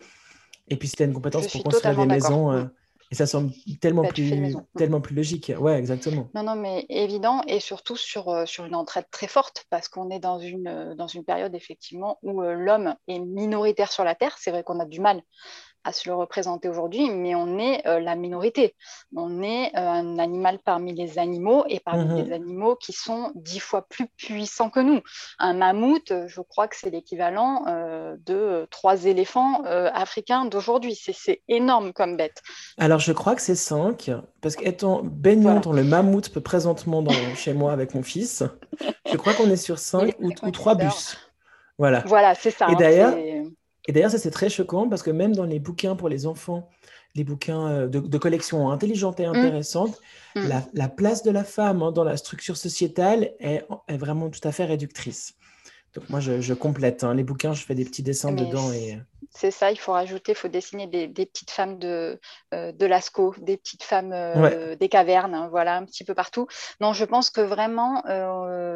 Et 0.67 0.75
puis 0.75 0.87
si 0.87 0.95
tu 0.95 1.03
as 1.03 1.05
une 1.05 1.13
compétence 1.13 1.47
pour 1.47 1.63
construire 1.63 1.95
des 1.95 2.05
maisons, 2.05 2.51
euh, 2.51 2.65
et 3.09 3.15
ça 3.15 3.25
semble 3.25 3.51
tellement, 3.79 4.01
bah, 4.01 4.09
plus, 4.09 4.57
tellement 4.75 4.99
plus 4.99 5.15
logique. 5.15 5.53
Ouais, 5.57 5.77
exactement. 5.77 6.29
Non, 6.35 6.43
non, 6.43 6.55
mais 6.55 6.85
évident, 6.89 7.41
et 7.47 7.61
surtout 7.61 7.95
sur, 7.95 8.27
euh, 8.27 8.45
sur 8.45 8.65
une 8.65 8.75
entraide 8.75 9.05
très 9.09 9.27
forte, 9.27 9.65
parce 9.69 9.87
qu'on 9.87 10.09
est 10.09 10.19
dans 10.19 10.39
une, 10.39 10.67
euh, 10.67 10.95
dans 10.95 11.07
une 11.07 11.23
période 11.23 11.55
effectivement 11.55 12.19
où 12.21 12.41
l'homme 12.41 12.95
est 13.07 13.19
minoritaire 13.19 13.93
sur 13.93 14.03
la 14.03 14.13
Terre. 14.13 14.35
C'est 14.37 14.51
vrai 14.51 14.63
qu'on 14.63 14.81
a 14.81 14.85
du 14.85 14.99
mal 14.99 15.21
à 15.87 15.93
se 15.93 16.09
le 16.09 16.15
représenter 16.15 16.67
aujourd'hui, 16.67 17.09
mais 17.09 17.33
on 17.33 17.57
est 17.57 17.87
euh, 17.87 18.01
la 18.01 18.15
minorité. 18.15 18.75
On 19.15 19.41
est 19.41 19.67
euh, 19.67 19.79
un 19.79 20.19
animal 20.19 20.59
parmi 20.59 20.93
les 20.93 21.17
animaux 21.17 21.63
et 21.69 21.79
parmi 21.79 22.03
mhm. 22.03 22.25
les 22.25 22.33
animaux 22.33 22.75
qui 22.75 22.91
sont 22.91 23.31
dix 23.35 23.61
fois 23.61 23.87
plus 23.87 24.07
puissants 24.17 24.69
que 24.69 24.81
nous. 24.81 24.99
Un 25.39 25.53
mammouth, 25.53 26.11
je 26.27 26.41
crois 26.41 26.67
que 26.67 26.75
c'est 26.75 26.89
l'équivalent 26.89 27.63
euh, 27.67 28.17
de 28.25 28.67
trois 28.69 29.05
éléphants 29.05 29.63
africains 29.63 30.43
d'aujourd'hui. 30.43 30.93
C'est 30.95 31.41
énorme 31.47 31.93
comme 31.93 32.17
bête. 32.17 32.41
Alors 32.77 32.99
je 32.99 33.13
crois 33.13 33.35
que 33.35 33.41
c'est 33.41 33.55
cinq, 33.55 34.11
parce 34.41 34.57
qu'étant 34.57 35.01
baignant 35.03 35.61
dans 35.61 35.71
le 35.71 35.85
mammouth 35.85 36.37
présentement 36.39 37.01
dans, 37.01 37.13
chez 37.35 37.53
moi 37.53 37.71
avec 37.71 37.95
mon 37.95 38.03
fils, 38.03 38.43
je 39.09 39.15
crois 39.15 39.33
qu'on 39.33 39.49
est 39.49 39.55
sur 39.55 39.79
cinq 39.79 40.15
ou, 40.19 40.51
trois 40.51 40.75
bus. 40.75 41.17
Voilà. 41.77 42.03
Voilà, 42.07 42.33
c'est 42.33 42.51
ça. 42.51 42.67
Et 42.67 42.71
hein, 42.71 42.75
d'ailleurs, 42.77 43.15
et 43.87 43.93
d'ailleurs, 43.93 44.11
ça 44.11 44.17
c'est 44.17 44.31
très 44.31 44.49
choquant 44.49 44.89
parce 44.89 45.01
que 45.01 45.11
même 45.11 45.33
dans 45.33 45.45
les 45.45 45.59
bouquins 45.59 45.95
pour 45.95 46.09
les 46.09 46.27
enfants, 46.27 46.69
les 47.15 47.23
bouquins 47.23 47.67
euh, 47.67 47.87
de, 47.87 48.17
collection 48.17 48.69
intelligente 48.69 49.19
et 49.19 49.25
mmh. 49.25 49.35
intéressante, 49.35 50.01
mmh. 50.35 50.47
La, 50.73 50.89
place 50.89 51.23
de 51.23 51.31
la 51.31 51.43
femme 51.43 51.81
hein, 51.81 51.91
dans 51.91 52.03
la 52.03 52.17
structure 52.17 52.57
sociétale 52.57 53.31
est, 53.39 53.65
vraiment 53.89 54.29
tout 54.29 54.45
à 54.45 54.51
fait 54.51 54.65
réductrice. 54.65 55.35
Donc 55.93 56.09
moi, 56.09 56.19
je, 56.19 56.53
complète. 56.53 57.03
Hein. 57.03 57.15
Les 57.15 57.23
bouquins, 57.23 57.53
je 57.53 57.63
fais 57.65 57.73
des 57.73 57.85
petits 57.85 58.03
dessins 58.03 58.31
dedans. 58.31 58.71
et 58.71 58.95
euh, 58.95 58.97
C'est 59.31 59.49
ça, 59.49 59.71
il 59.71 59.79
faut 59.79 59.93
rajouter, 59.93 60.33
il 60.33 60.35
faut 60.35 60.49
dessiner 60.49 60.85
des, 60.85 61.07
petites 61.07 61.49
femmes 61.49 61.79
de, 61.79 62.19
euh, 62.53 62.71
de 62.71 62.85
Lascaux, 62.85 63.33
des 63.39 63.57
petites 63.57 63.83
femmes 63.83 64.13
des 64.77 64.89
cavernes, 64.89 65.33
hein, 65.33 65.47
voilà, 65.49 65.77
un 65.77 65.85
petit 65.85 66.03
peu 66.03 66.13
partout. 66.13 66.45
Non, 66.81 66.93
je 66.93 67.05
pense 67.05 67.29
que 67.29 67.41
vraiment, 67.41 68.03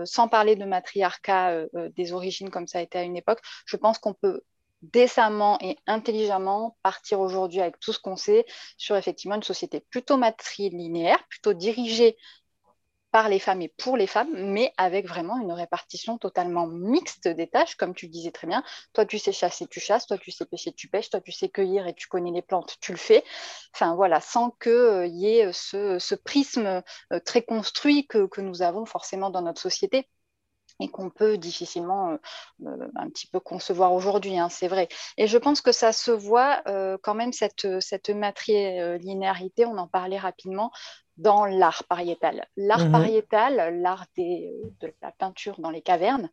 sans 0.05 0.29
parler 0.29 0.55
de 0.55 0.65
matriarcat 0.65 1.65
des 1.95 2.13
origines 2.13 2.49
comme 2.49 2.65
ça 2.65 2.79
a 2.79 2.81
été 2.81 2.97
à 2.97 3.03
une 3.03 3.17
époque, 3.17 3.39
je 3.65 3.75
pense 3.75 3.99
qu'on 3.99 4.13
peut 4.13 4.41
décemment 4.81 5.57
et 5.61 5.77
intelligemment 5.87 6.77
partir 6.83 7.19
aujourd'hui 7.19 7.61
avec 7.61 7.79
tout 7.79 7.93
ce 7.93 7.99
qu'on 7.99 8.15
sait 8.15 8.45
sur 8.77 8.95
effectivement 8.95 9.35
une 9.35 9.43
société 9.43 9.79
plutôt 9.79 10.17
matrilinéaire, 10.17 11.23
plutôt 11.29 11.53
dirigée 11.53 12.17
par 13.11 13.27
les 13.27 13.39
femmes 13.39 13.61
et 13.61 13.67
pour 13.67 13.97
les 13.97 14.07
femmes, 14.07 14.29
mais 14.33 14.73
avec 14.77 15.05
vraiment 15.05 15.37
une 15.37 15.51
répartition 15.51 16.17
totalement 16.17 16.65
mixte 16.67 17.27
des 17.27 17.47
tâches, 17.47 17.75
comme 17.75 17.93
tu 17.93 18.05
le 18.05 18.11
disais 18.11 18.31
très 18.31 18.47
bien. 18.47 18.63
Toi, 18.93 19.05
tu 19.05 19.19
sais 19.19 19.33
chasser, 19.33 19.67
tu 19.67 19.81
chasses, 19.81 20.07
toi, 20.07 20.17
tu 20.17 20.31
sais 20.31 20.45
pêcher, 20.45 20.71
tu 20.71 20.87
pêches, 20.87 21.09
toi, 21.09 21.19
tu 21.19 21.33
sais 21.33 21.49
cueillir 21.49 21.87
et 21.87 21.93
tu 21.93 22.07
connais 22.07 22.31
les 22.31 22.41
plantes, 22.41 22.77
tu 22.79 22.93
le 22.93 22.97
fais. 22.97 23.23
Enfin, 23.73 23.95
voilà, 23.95 24.21
sans 24.21 24.51
qu'il 24.51 24.71
euh, 24.71 25.07
y 25.07 25.27
ait 25.27 25.51
ce, 25.51 26.15
prisme 26.15 26.81
euh, 27.11 27.19
très 27.25 27.41
construit 27.41 28.07
que 28.07 28.41
nous 28.41 28.61
avons 28.61 28.85
forcément 28.85 29.29
dans 29.29 29.41
notre 29.41 29.61
société 29.61 30.07
et 30.81 30.89
qu'on 30.89 31.09
peut 31.09 31.37
difficilement 31.37 32.09
euh, 32.11 32.17
euh, 32.65 32.87
un 32.95 33.09
petit 33.09 33.27
peu 33.27 33.39
concevoir 33.39 33.93
aujourd'hui, 33.93 34.37
hein, 34.37 34.49
c'est 34.49 34.67
vrai. 34.67 34.89
Et 35.17 35.27
je 35.27 35.37
pense 35.37 35.61
que 35.61 35.71
ça 35.71 35.93
se 35.93 36.11
voit 36.11 36.61
euh, 36.67 36.97
quand 37.01 37.13
même, 37.13 37.33
cette, 37.33 37.79
cette 37.79 38.09
matrilinéarité, 38.09 39.65
on 39.65 39.77
en 39.77 39.87
parlait 39.87 40.17
rapidement, 40.17 40.71
dans 41.17 41.45
l'art 41.45 41.83
pariétal. 41.83 42.47
L'art 42.57 42.85
mhm. 42.85 42.91
pariétal, 42.91 43.79
l'art 43.81 44.05
de 44.17 44.93
la 45.03 45.11
peinture 45.11 45.59
dans 45.59 45.69
les 45.69 45.81
cavernes, 45.81 46.29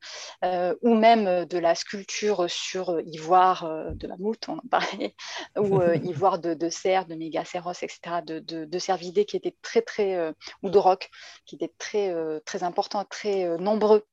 ou 0.82 0.94
même 0.94 1.44
de 1.44 1.58
la 1.58 1.74
sculpture 1.74 2.48
sur 2.48 2.98
ivoire 3.00 3.68
de 3.92 4.06
mammouth, 4.06 4.48
on 4.48 4.54
en 4.54 4.68
parlait, 4.70 5.14
ou 5.58 5.82
ivoire 6.04 6.38
de, 6.38 6.54
de 6.54 6.70
cerf, 6.70 7.06
de 7.06 7.16
mégacéros, 7.16 7.72
etc., 7.72 8.22
de, 8.24 8.38
de, 8.38 8.64
de 8.64 8.78
cervidés 8.78 9.26
qui 9.26 9.36
étaient 9.36 9.56
très, 9.60 9.82
très, 9.82 10.32
ou 10.62 10.70
de 10.70 10.78
roc, 10.78 11.10
qui 11.44 11.56
étaient 11.56 11.74
très, 11.76 12.14
très 12.46 12.62
importants, 12.62 13.04
très 13.04 13.58
nombreux 13.58 14.06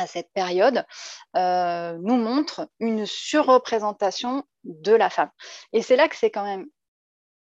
à 0.00 0.06
cette 0.06 0.32
période 0.32 0.84
euh, 1.36 1.96
nous 2.00 2.16
montre 2.16 2.68
une 2.80 3.06
surreprésentation 3.06 4.44
de 4.64 4.92
la 4.92 5.10
femme. 5.10 5.30
Et 5.72 5.82
c'est 5.82 5.96
là 5.96 6.08
que 6.08 6.16
c'est 6.16 6.30
quand 6.30 6.44
même, 6.44 6.66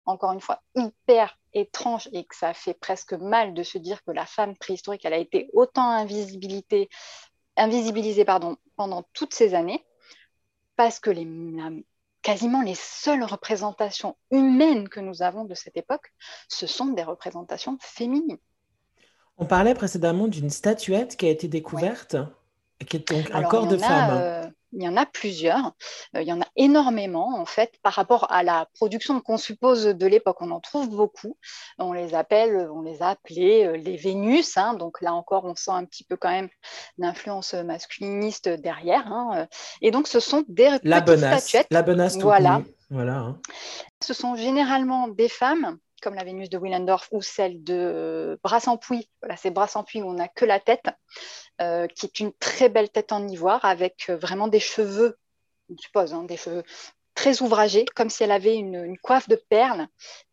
encore 0.04 0.32
une 0.32 0.40
fois, 0.40 0.62
hyper 0.74 1.38
étrange 1.52 2.08
et 2.12 2.24
que 2.24 2.36
ça 2.36 2.54
fait 2.54 2.74
presque 2.74 3.12
mal 3.12 3.54
de 3.54 3.62
se 3.62 3.78
dire 3.78 4.02
que 4.04 4.10
la 4.10 4.26
femme 4.26 4.56
préhistorique, 4.56 5.04
elle 5.04 5.14
a 5.14 5.18
été 5.18 5.48
autant 5.52 5.90
invisibilisée, 5.90 6.88
invisibilisée 7.56 8.24
pardon, 8.24 8.56
pendant 8.76 9.04
toutes 9.12 9.34
ces 9.34 9.54
années, 9.54 9.84
parce 10.76 11.00
que 11.00 11.10
les, 11.10 11.26
quasiment 12.22 12.62
les 12.62 12.74
seules 12.74 13.24
représentations 13.24 14.16
humaines 14.30 14.88
que 14.88 15.00
nous 15.00 15.22
avons 15.22 15.44
de 15.44 15.54
cette 15.54 15.76
époque, 15.76 16.12
ce 16.48 16.66
sont 16.66 16.86
des 16.86 17.02
représentations 17.02 17.78
féminines. 17.80 18.38
On 19.36 19.46
parlait 19.46 19.74
précédemment 19.74 20.28
d'une 20.28 20.50
statuette 20.50 21.16
qui 21.16 21.26
a 21.26 21.30
été 21.30 21.48
découverte, 21.48 22.16
qui 22.86 22.96
est 22.96 23.12
donc 23.12 23.30
un 23.32 23.42
corps 23.42 23.66
de 23.66 23.76
femme. 23.76 24.10
Euh, 24.12 24.44
il 24.72 24.82
y 24.82 24.88
en 24.88 24.96
a 24.96 25.04
plusieurs. 25.04 25.72
Euh, 26.16 26.22
il 26.22 26.28
y 26.28 26.32
en 26.32 26.40
a 26.40 26.46
énormément, 26.56 27.38
en 27.38 27.44
fait, 27.44 27.72
par 27.82 27.92
rapport 27.92 28.30
à 28.30 28.42
la 28.42 28.68
production 28.74 29.20
qu'on 29.20 29.36
suppose 29.36 29.86
de 29.86 30.06
l'époque. 30.06 30.36
On 30.40 30.50
en 30.52 30.60
trouve 30.60 30.88
beaucoup. 30.88 31.36
On 31.78 31.92
les 31.92 32.14
appelle, 32.14 32.68
on 32.72 32.82
les 32.82 33.02
a 33.02 33.08
appelés 33.08 33.64
euh, 33.64 33.76
les 33.76 33.96
Vénus. 33.96 34.56
Hein. 34.56 34.74
donc 34.74 35.00
là 35.00 35.12
encore, 35.12 35.44
on 35.44 35.54
sent 35.56 35.72
un 35.72 35.84
petit 35.84 36.04
peu 36.04 36.16
quand 36.16 36.30
même 36.30 36.48
l'influence 36.98 37.54
masculiniste 37.54 38.48
derrière. 38.48 39.06
Hein. 39.12 39.46
Et 39.82 39.90
donc, 39.90 40.06
ce 40.06 40.20
sont 40.20 40.44
des 40.48 40.70
la 40.84 41.02
petites 41.02 41.18
statuettes. 41.18 41.66
La 41.70 41.82
bonasse, 41.82 42.18
voilà. 42.18 42.62
voilà 42.90 43.16
hein. 43.16 43.40
Ce 44.02 44.14
sont 44.14 44.36
généralement 44.36 45.08
des 45.08 45.28
femmes 45.28 45.78
comme 46.00 46.14
la 46.14 46.24
Vénus 46.24 46.50
de 46.50 46.58
Willendorf 46.58 47.08
ou 47.12 47.22
celle 47.22 47.62
de 47.62 48.38
Brassempouy. 48.42 49.08
Voilà, 49.20 49.36
c'est 49.36 49.50
Brassempouy 49.50 50.02
où 50.02 50.08
on 50.08 50.14
n'a 50.14 50.28
que 50.28 50.44
la 50.44 50.60
tête, 50.60 50.86
euh, 51.60 51.86
qui 51.86 52.06
est 52.06 52.20
une 52.20 52.32
très 52.32 52.68
belle 52.68 52.90
tête 52.90 53.12
en 53.12 53.26
ivoire 53.28 53.64
avec 53.64 54.06
euh, 54.08 54.16
vraiment 54.16 54.48
des 54.48 54.60
cheveux, 54.60 55.18
je 55.68 55.76
suppose, 55.82 56.14
hein, 56.14 56.24
des 56.24 56.36
cheveux 56.36 56.64
très 57.14 57.42
ouvragés, 57.42 57.84
comme 57.94 58.08
si 58.08 58.22
elle 58.22 58.32
avait 58.32 58.56
une, 58.56 58.96
coiffe 58.98 59.28
de 59.28 59.36
perles. 59.36 59.86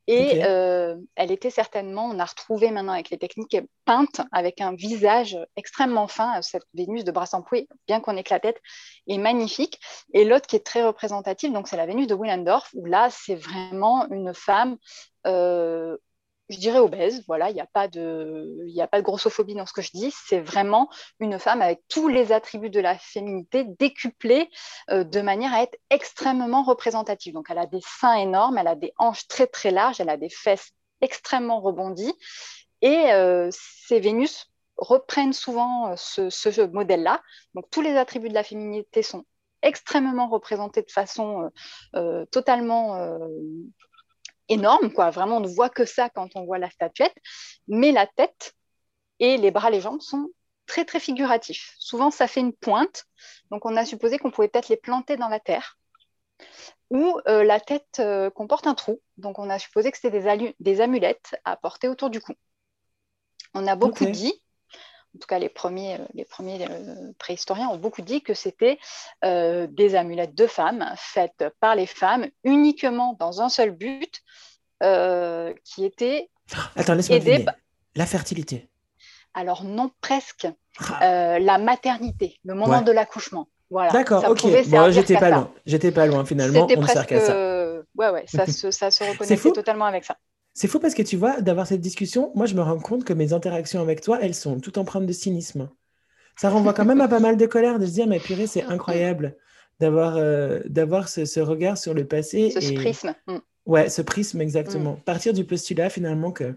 Et 0.09 0.45
euh, 0.45 0.95
elle 1.15 1.33
était 1.33 1.49
certainement, 1.49 2.05
on 2.05 2.17
a 2.17 2.23
retrouvé 2.23 2.71
maintenant 2.71 2.93
avec 2.93 3.09
les 3.09 3.17
techniques, 3.17 3.57
peinte 3.83 4.21
avec 4.31 4.61
un 4.61 4.73
visage 4.73 5.37
extrêmement 5.57 6.07
fin. 6.07 6.41
Cette 6.41 6.63
Vénus 6.73 7.03
de 7.03 7.11
Brassempouy, 7.11 7.67
bien 7.87 7.99
qu'on 7.99 8.15
ait 8.15 8.23
que 8.23 8.33
la 8.33 8.39
tête, 8.39 8.61
est 9.07 9.17
magnifique. 9.17 9.81
Et 10.13 10.23
l'autre 10.23 10.47
qui 10.47 10.55
est 10.55 10.65
très 10.65 10.81
représentative, 10.81 11.51
donc 11.51 11.67
c'est 11.67 11.75
la 11.75 11.85
Vénus 11.85 12.07
de 12.07 12.15
Willendorf, 12.15 12.69
où 12.73 12.85
là, 12.85 13.09
c'est 13.11 13.35
vraiment 13.35 14.07
une 14.09 14.33
femme 14.33 14.77
euh, 15.27 15.97
je 16.49 16.57
dirais 16.57 16.79
obèse. 16.79 17.23
Voilà, 17.27 17.49
il 17.49 17.53
n'y 17.53 17.61
a, 17.61 17.67
pas 17.67 17.87
de, 17.87 18.65
a 18.79 18.87
pas 18.87 18.99
de 18.99 19.03
grossophobie 19.03 19.55
dans 19.55 19.65
ce 19.65 19.73
que 19.73 19.81
je 19.81 19.91
dis. 19.93 20.13
C'est 20.27 20.39
vraiment 20.39 20.89
une 21.19 21.39
femme 21.39 21.61
avec 21.61 21.81
tous 21.89 22.07
les 22.07 22.31
attributs 22.31 22.69
de 22.69 22.79
la 22.79 22.97
féminité 22.97 23.65
décuplés 23.65 24.49
euh, 24.89 25.03
de 25.03 25.21
manière 25.21 25.53
à 25.53 25.63
être 25.63 25.77
extrêmement 25.89 26.63
représentative. 26.63 27.33
Donc, 27.33 27.47
elle 27.49 27.57
a 27.57 27.65
des 27.65 27.81
seins 27.81 28.15
énormes, 28.15 28.57
elle 28.57 28.67
a 28.67 28.75
des 28.75 28.93
hanches 28.97 29.27
très 29.27 29.47
très 29.47 29.71
larges, 29.71 29.99
elle 29.99 30.09
a 30.09 30.17
des 30.17 30.29
fesses 30.29 30.71
extrêmement 31.01 31.59
rebondies. 31.59 32.13
Et 32.81 33.11
euh, 33.11 33.49
ces 33.51 33.99
Vénus 33.99 34.51
reprennent 34.77 35.33
souvent 35.33 35.95
ce 35.97 36.65
modèle-là. 36.67 37.21
Donc, 37.55 37.65
tous 37.71 37.81
les 37.81 37.97
attributs 37.97 38.29
de 38.29 38.35
la 38.35 38.43
féminité 38.43 39.01
sont 39.01 39.25
extrêmement 39.63 40.29
représentés 40.29 40.83
de 40.83 40.91
façon 40.91 41.49
totalement 42.29 42.95
énorme, 44.49 44.91
quoi. 44.91 45.09
Vraiment, 45.09 45.37
on 45.37 45.41
ne 45.41 45.47
voit 45.47 45.69
que 45.69 45.85
ça 45.85 46.09
quand 46.09 46.35
on 46.35 46.45
voit 46.45 46.57
la 46.57 46.69
statuette. 46.69 47.15
Mais 47.67 47.91
la 47.91 48.07
tête 48.07 48.53
et 49.19 49.37
les 49.37 49.51
bras, 49.51 49.69
les 49.69 49.81
jambes 49.81 50.01
sont 50.01 50.29
très, 50.65 50.85
très 50.85 50.99
figuratifs. 50.99 51.75
Souvent, 51.79 52.11
ça 52.11 52.27
fait 52.27 52.41
une 52.41 52.53
pointe. 52.53 53.05
Donc, 53.51 53.65
on 53.65 53.75
a 53.75 53.85
supposé 53.85 54.17
qu'on 54.19 54.31
pouvait 54.31 54.47
peut-être 54.47 54.69
les 54.69 54.77
planter 54.77 55.17
dans 55.17 55.29
la 55.29 55.39
terre. 55.39 55.77
Ou 56.89 57.19
euh, 57.27 57.43
la 57.43 57.59
tête 57.59 57.99
euh, 57.99 58.29
comporte 58.29 58.67
un 58.67 58.75
trou. 58.75 59.01
Donc, 59.17 59.39
on 59.39 59.49
a 59.49 59.59
supposé 59.59 59.91
que 59.91 59.97
c'était 59.97 60.21
des, 60.21 60.55
des, 60.59 60.81
amulettes 60.81 61.35
à 61.43 61.57
porter 61.57 61.87
autour 61.87 62.09
du 62.09 62.21
cou. 62.21 62.33
On 63.53 63.65
a 63.65 63.75
beaucoup 63.75 64.05
dit 64.05 64.41
en 65.17 65.19
tout 65.19 65.27
cas 65.27 65.39
les 65.39 65.49
premiers, 65.49 65.95
euh, 65.95 66.05
les 66.13 66.25
premiers 66.25 66.67
euh, 66.69 67.11
préhistoriens 67.17 67.69
ont 67.69 67.77
beaucoup 67.77 68.03
dit 68.03 68.21
que 68.21 68.35
c'était 68.35 68.77
euh, 69.25 69.65
des 69.65 69.95
amulettes 69.95 70.35
de 70.35 70.45
femmes 70.45 70.85
faites 70.95 71.45
par 71.59 71.75
les 71.75 71.87
femmes 71.87 72.27
uniquement 72.43 73.17
dans 73.19 73.41
un 73.41 73.49
seul 73.49 73.71
but, 73.71 74.21
qui 74.79 75.85
était 75.85 76.29
Attends, 76.75 76.93
laisse-moi 76.93 77.17
La 77.95 78.05
fertilité. 78.05 78.69
Alors 79.33 79.63
non, 79.63 79.91
presque. 80.01 80.47
Ah. 80.79 81.39
la 81.39 81.57
maternité, 81.57 82.37
le 82.45 82.53
moment 82.53 82.83
de 82.83 82.91
l'accouchement. 82.91 83.47
Voilà. 83.71 83.91
D'accord, 83.91 84.23
ok. 84.29 84.43
Bon, 84.67 84.91
j'étais 84.91 85.17
pas 85.17 85.31
loin. 85.31 85.51
J'étais 85.65 85.91
pas 85.91 86.05
loin 86.05 86.23
finalement. 86.23 86.67
Presque... 86.67 87.09
sert 87.09 87.21
ça. 87.25 87.57
Ouais, 87.95 88.09
ouais, 88.09 88.25
ça 88.27 88.45
se, 88.45 88.69
ça 88.69 88.91
se 88.91 89.03
reconnaissait 89.09 89.51
totalement 89.51 89.85
avec 89.85 90.05
ça. 90.05 90.17
C'est 90.57 90.67
fou 90.67 90.79
parce 90.79 90.95
que 90.95 91.03
tu 91.03 91.17
vois, 91.17 91.39
d'avoir 91.39 91.67
cette 91.67 91.81
discussion, 91.81 92.31
moi 92.33 92.47
je 92.47 92.55
me 92.55 92.63
rends 92.63 92.79
compte 92.79 93.03
que 93.03 93.13
mes 93.13 93.31
interactions 93.31 93.79
avec 93.79 94.01
toi, 94.01 94.17
elles 94.19 94.33
sont 94.33 94.59
toutes 94.59 94.79
empreintes 94.79 95.05
de 95.05 95.13
cynisme. 95.13 95.69
Ça 96.35 96.49
renvoie 96.49 96.73
quand 96.73 96.83
même 96.83 96.99
à 96.99 97.07
pas 97.07 97.19
mal 97.19 97.37
de 97.37 97.45
colère 97.45 97.77
de 97.77 97.85
se 97.85 97.91
dire, 97.91 98.07
mais 98.07 98.19
purée, 98.19 98.47
c'est 98.47 98.63
incroyable 98.63 99.37
d'avoir 99.79 100.17
euh, 100.17 100.61
d'avoir 100.65 101.09
ce, 101.09 101.39
regard 101.39 101.77
sur 101.77 101.93
le 101.93 102.07
passé. 102.07 102.49
Ce, 102.49 102.73
prisme. 102.73 103.13
Mm. 103.27 103.37
Ouais, 103.67 103.87
ce 103.89 104.01
prisme, 104.01 104.41
exactement. 104.41 104.93
Mm. 104.93 105.01
Partir 105.01 105.33
du 105.33 105.45
postulat 105.45 105.91
finalement 105.91 106.31
que, 106.31 106.55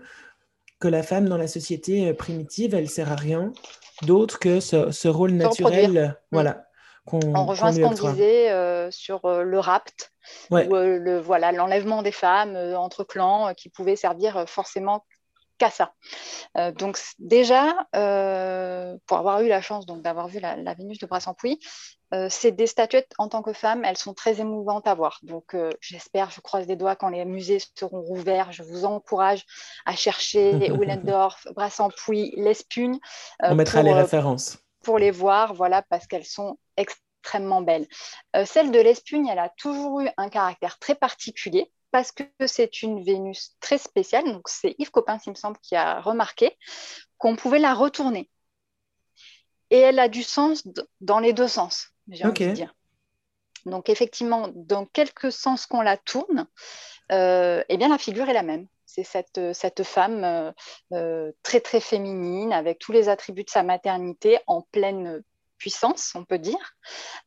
que 0.79 0.89
la 0.89 1.03
femme 1.03 1.29
dans 1.29 1.37
la 1.37 1.47
société 1.47 2.09
euh, 2.09 2.15
primitive, 2.15 2.75
elle 2.75 2.89
sert 2.89 3.13
à 3.13 3.17
rien 3.17 3.53
d'autre 4.07 4.39
que 4.39 4.61
ce, 4.61 5.09
rôle 5.09 5.33
naturel. 5.33 5.93
Mm. 5.93 6.33
Voilà. 6.33 6.70
On 7.13 7.45
rejoint 7.45 7.73
ce 7.73 7.81
qu'on 7.81 7.91
disait 7.91 8.51
euh, 8.51 8.91
sur 8.91 9.21
le 9.29 9.59
rapt, 9.59 10.13
ou 10.51 10.57
le 10.57 11.21
voilà 11.21 11.53
l'enlèvement 11.53 12.03
des 12.03 12.13
femmes 12.13 12.57
entre 12.77 13.05
clans 13.05 13.53
qui 13.55 13.69
pouvait 13.69 13.97
servir 13.97 14.45
forcément 14.49 15.05
qu'à 15.59 15.71
ça. 15.71 15.93
donc 16.79 16.99
déjà, 17.19 17.75
pour 17.93 19.19
avoir 19.19 19.43
eu 19.43 19.49
la 19.49 19.61
chance 19.61 19.85
donc 19.85 20.03
d'avoir 20.03 20.29
vu 20.29 20.41
la, 20.41 20.75
Vénus 20.75 20.99
de 20.99 21.07
Brassempouy, 21.07 21.59
c'est 22.29 22.53
des 22.53 22.67
statuettes 22.67 23.13
en 23.19 23.29
tant 23.29 23.43
que 23.43 23.53
femme, 23.53 23.85
elles 23.85 23.99
sont 23.99 24.15
très 24.15 24.41
émouvantes 24.41 24.87
à 24.87 24.95
voir. 24.95 25.19
Donc 25.23 25.55
j'espère, 25.81 26.31
je 26.31 26.41
croise 26.41 26.67
les 26.67 26.77
doigts 26.77 26.97
quand 26.97 27.11
les 27.11 27.25
musées 27.27 27.59
seront 27.75 28.01
rouverts, 28.01 28.53
je 28.53 28.63
vous 28.63 28.87
encourage 28.87 29.45
à 29.85 29.95
chercher 29.95 30.53
Willendorf, 30.79 31.47
Brassempouy, 31.55 32.33
L'Espugne. 32.37 32.99
On 33.41 33.55
mettra 33.55 33.83
les 33.83 33.93
références. 33.93 34.59
Pour 34.83 34.99
les 34.99 35.11
voir, 35.11 35.53
voilà, 35.53 35.83
parce 35.83 36.07
qu'elles 36.07 36.25
sont 36.25 36.59
extrêmement 36.81 37.63
belle. 37.63 37.87
Euh, 38.35 38.45
celle 38.45 38.71
de 38.71 38.81
l'Espugne, 38.81 39.29
elle 39.29 39.39
a 39.39 39.51
toujours 39.51 40.01
eu 40.01 40.09
un 40.17 40.29
caractère 40.29 40.79
très 40.79 40.95
particulier 40.95 41.71
parce 41.91 42.13
que 42.13 42.25
c'est 42.47 42.83
une 42.83 43.03
Vénus 43.03 43.57
très 43.61 43.79
spéciale. 43.79 44.25
Donc, 44.25 44.49
c'est 44.49 44.75
Yves 44.79 44.91
Copin, 44.91 45.19
il 45.27 45.31
me 45.31 45.35
semble, 45.35 45.59
qui 45.59 45.77
a 45.77 46.01
remarqué 46.01 46.57
qu'on 47.19 47.37
pouvait 47.37 47.59
la 47.59 47.75
retourner. 47.75 48.31
Et 49.71 49.79
elle 49.79 49.99
a 49.99 50.09
du 50.09 50.23
sens 50.23 50.67
dans 51.01 51.21
les 51.21 51.33
deux 51.33 51.49
sens, 51.49 51.91
j'ai 52.09 52.25
envie 52.25 52.49
de 52.49 52.53
dire. 52.53 52.75
Donc, 53.67 53.89
effectivement, 53.89 54.49
dans 54.55 54.87
quelque 54.87 55.31
sens 55.31 55.67
qu'on 55.67 55.83
la 55.83 55.97
tourne, 55.97 56.47
euh, 57.13 57.63
eh 57.69 57.77
bien, 57.77 57.89
la 57.89 57.99
figure 57.99 58.29
est 58.29 58.35
la 58.35 58.43
même. 58.43 58.67
C'est 58.87 59.05
cette, 59.05 59.53
cette 59.53 59.85
femme 59.85 60.53
euh, 60.93 61.33
très, 61.43 61.61
très 61.61 61.81
féminine, 61.81 62.53
avec 62.53 62.79
tous 62.79 62.93
les 62.93 63.09
attributs 63.09 63.45
de 63.45 63.51
sa 63.51 63.63
maternité 63.63 64.41
en 64.47 64.63
pleine 64.63 65.23
puissance, 65.61 66.13
on 66.17 66.25
peut 66.25 66.39
dire. 66.39 66.75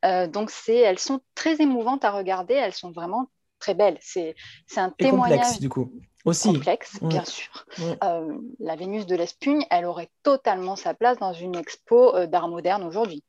Euh, 0.04 0.28
donc, 0.28 0.50
c'est, 0.50 0.76
elles 0.76 1.00
sont 1.00 1.22
très 1.36 1.62
émouvantes 1.62 2.04
à 2.04 2.12
regarder, 2.12 2.56
elles 2.56 2.74
sont 2.74 2.92
vraiment 2.92 3.30
très 3.60 3.76
belles. 3.76 3.98
C'est, 4.02 4.36
c'est 4.68 4.82
un 4.82 4.90
témoignage 4.90 5.40
complexe, 5.40 5.60
du 5.62 5.70
coup. 5.70 5.90
Aussi. 6.26 6.54
complexe, 6.54 7.00
bien 7.02 7.26
sûr. 7.26 7.66
Euh, 8.02 8.38
la 8.60 8.78
Vénus 8.78 9.06
de 9.06 9.16
l'Espugne, 9.16 9.66
elle 9.70 9.84
aurait 9.84 10.10
totalement 10.24 10.78
sa 10.78 10.94
place 10.94 11.18
dans 11.18 11.34
une 11.34 11.56
expo 11.56 12.16
euh, 12.16 12.28
d'art 12.28 12.48
moderne 12.48 12.84
aujourd'hui. 12.84 13.24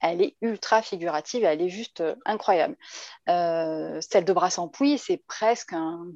Elle 0.00 0.20
est 0.20 0.36
ultra 0.40 0.82
figurative, 0.82 1.44
elle 1.44 1.62
est 1.62 1.68
juste 1.68 2.02
incroyable. 2.24 2.76
celle 3.28 4.24
de 4.24 4.32
Brassempouy, 4.32 4.98
c'est 4.98 5.22
presque 5.28 5.72
un, 5.74 6.06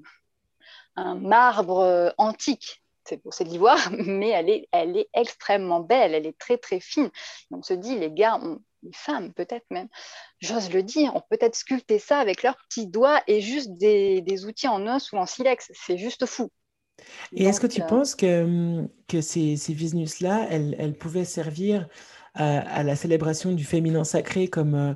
un 0.96 1.14
marbre 1.14 2.12
antique 2.18 2.82
c'est 3.06 3.44
de 3.44 3.48
l'ivoire, 3.48 3.78
mais 4.06 4.30
elle 4.30 4.50
est, 4.50 4.68
elle 4.72 4.96
est 4.96 5.08
extrêmement 5.14 5.80
belle, 5.80 6.14
elle 6.14 6.26
est 6.26 6.38
très 6.38 6.58
très 6.58 6.80
fine. 6.80 7.10
on 7.50 7.62
se 7.62 7.74
dit, 7.74 7.98
les 7.98 8.10
gars, 8.10 8.40
les 8.82 8.92
femmes 8.92 9.32
peut-être 9.32 9.66
même, 9.70 9.88
j'ose 10.40 10.72
le 10.72 10.82
dire, 10.82 11.14
ont 11.16 11.22
peut-être 11.30 11.56
sculpté 11.56 11.98
ça 11.98 12.18
avec 12.18 12.42
leurs 12.42 12.56
petits 12.68 12.86
doigts 12.86 13.20
et 13.26 13.40
juste 13.40 13.72
des, 13.72 14.44
outils 14.46 14.68
en 14.68 14.86
os 14.86 15.12
ou 15.12 15.16
en 15.16 15.26
silex. 15.26 15.70
C'est 15.74 15.98
juste 15.98 16.26
fou. 16.26 16.50
Et 17.32 17.44
est-ce 17.44 17.60
que 17.60 17.66
tu 17.66 17.82
euh, 17.82 17.86
penses 17.86 18.14
que, 18.14 18.86
que 19.08 19.20
ces, 19.20 19.56
ces 19.56 19.74
Vénus-là, 19.74 20.46
elles, 20.50 20.96
pouvaient 20.96 21.24
servir 21.24 21.88
à, 22.34 22.82
la 22.82 22.96
célébration 22.96 23.52
du 23.52 23.64
féminin 23.64 24.04
sacré 24.04 24.48
comme, 24.48 24.74
euh, 24.74 24.94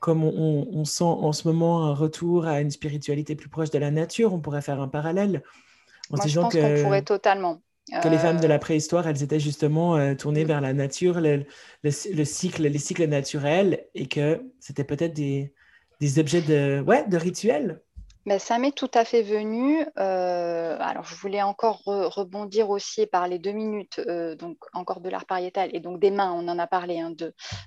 comme 0.00 0.24
on, 0.24 0.84
sent 0.84 1.04
en 1.04 1.32
ce 1.32 1.48
moment 1.48 1.84
un 1.84 1.94
retour 1.94 2.46
à 2.46 2.60
une 2.60 2.70
spiritualité 2.70 3.34
plus 3.34 3.48
proche 3.48 3.70
de 3.70 3.78
la 3.78 3.90
nature? 3.90 4.34
On 4.34 4.40
pourrait 4.40 4.62
faire 4.62 4.80
un 4.80 4.88
parallèle 4.88 5.42
moi, 6.10 6.26
je 6.26 6.40
pense 6.40 6.54
qu'on 6.54 6.82
pourrait 6.82 7.02
totalement. 7.02 7.60
Que 8.02 8.08
les 8.08 8.18
femmes 8.18 8.38
de 8.40 8.46
la 8.46 8.56
euh, 8.56 8.58
préhistoire, 8.58 9.08
elles 9.08 9.22
étaient 9.22 9.40
justement 9.40 9.96
euh, 9.96 10.14
tournées 10.14 10.44
mm. 10.44 10.48
vers 10.48 10.60
la 10.60 10.74
nature, 10.74 11.20
le, 11.20 11.44
cycle, 11.90 12.62
les 12.62 12.78
cycles 12.78 13.06
naturels, 13.06 13.86
et 13.94 14.06
que 14.06 14.42
c'était 14.60 14.84
peut-être 14.84 15.14
des, 15.14 15.54
des, 16.00 16.18
objets 16.18 16.42
de, 16.42 16.82
ouais, 16.86 17.06
de 17.08 17.16
rituels. 17.16 17.80
Ben, 18.28 18.38
ça 18.38 18.58
m'est 18.58 18.72
tout 18.72 18.90
à 18.92 19.06
fait 19.06 19.22
venu. 19.22 19.86
Euh, 19.98 20.76
alors, 20.80 21.04
je 21.04 21.14
voulais 21.14 21.40
encore 21.40 21.82
rebondir 21.84 22.68
aussi 22.68 23.06
par 23.06 23.26
les 23.26 23.38
deux 23.38 23.52
minutes, 23.52 24.00
euh, 24.06 24.34
donc 24.36 24.58
encore 24.74 25.00
de 25.00 25.08
l'art 25.08 25.24
pariétal 25.24 25.70
et 25.72 25.80
donc 25.80 25.98
des 25.98 26.10
mains, 26.10 26.32
on 26.32 26.46
en 26.46 26.58
a 26.58 26.66
parlé. 26.66 27.00
Hein, 27.00 27.14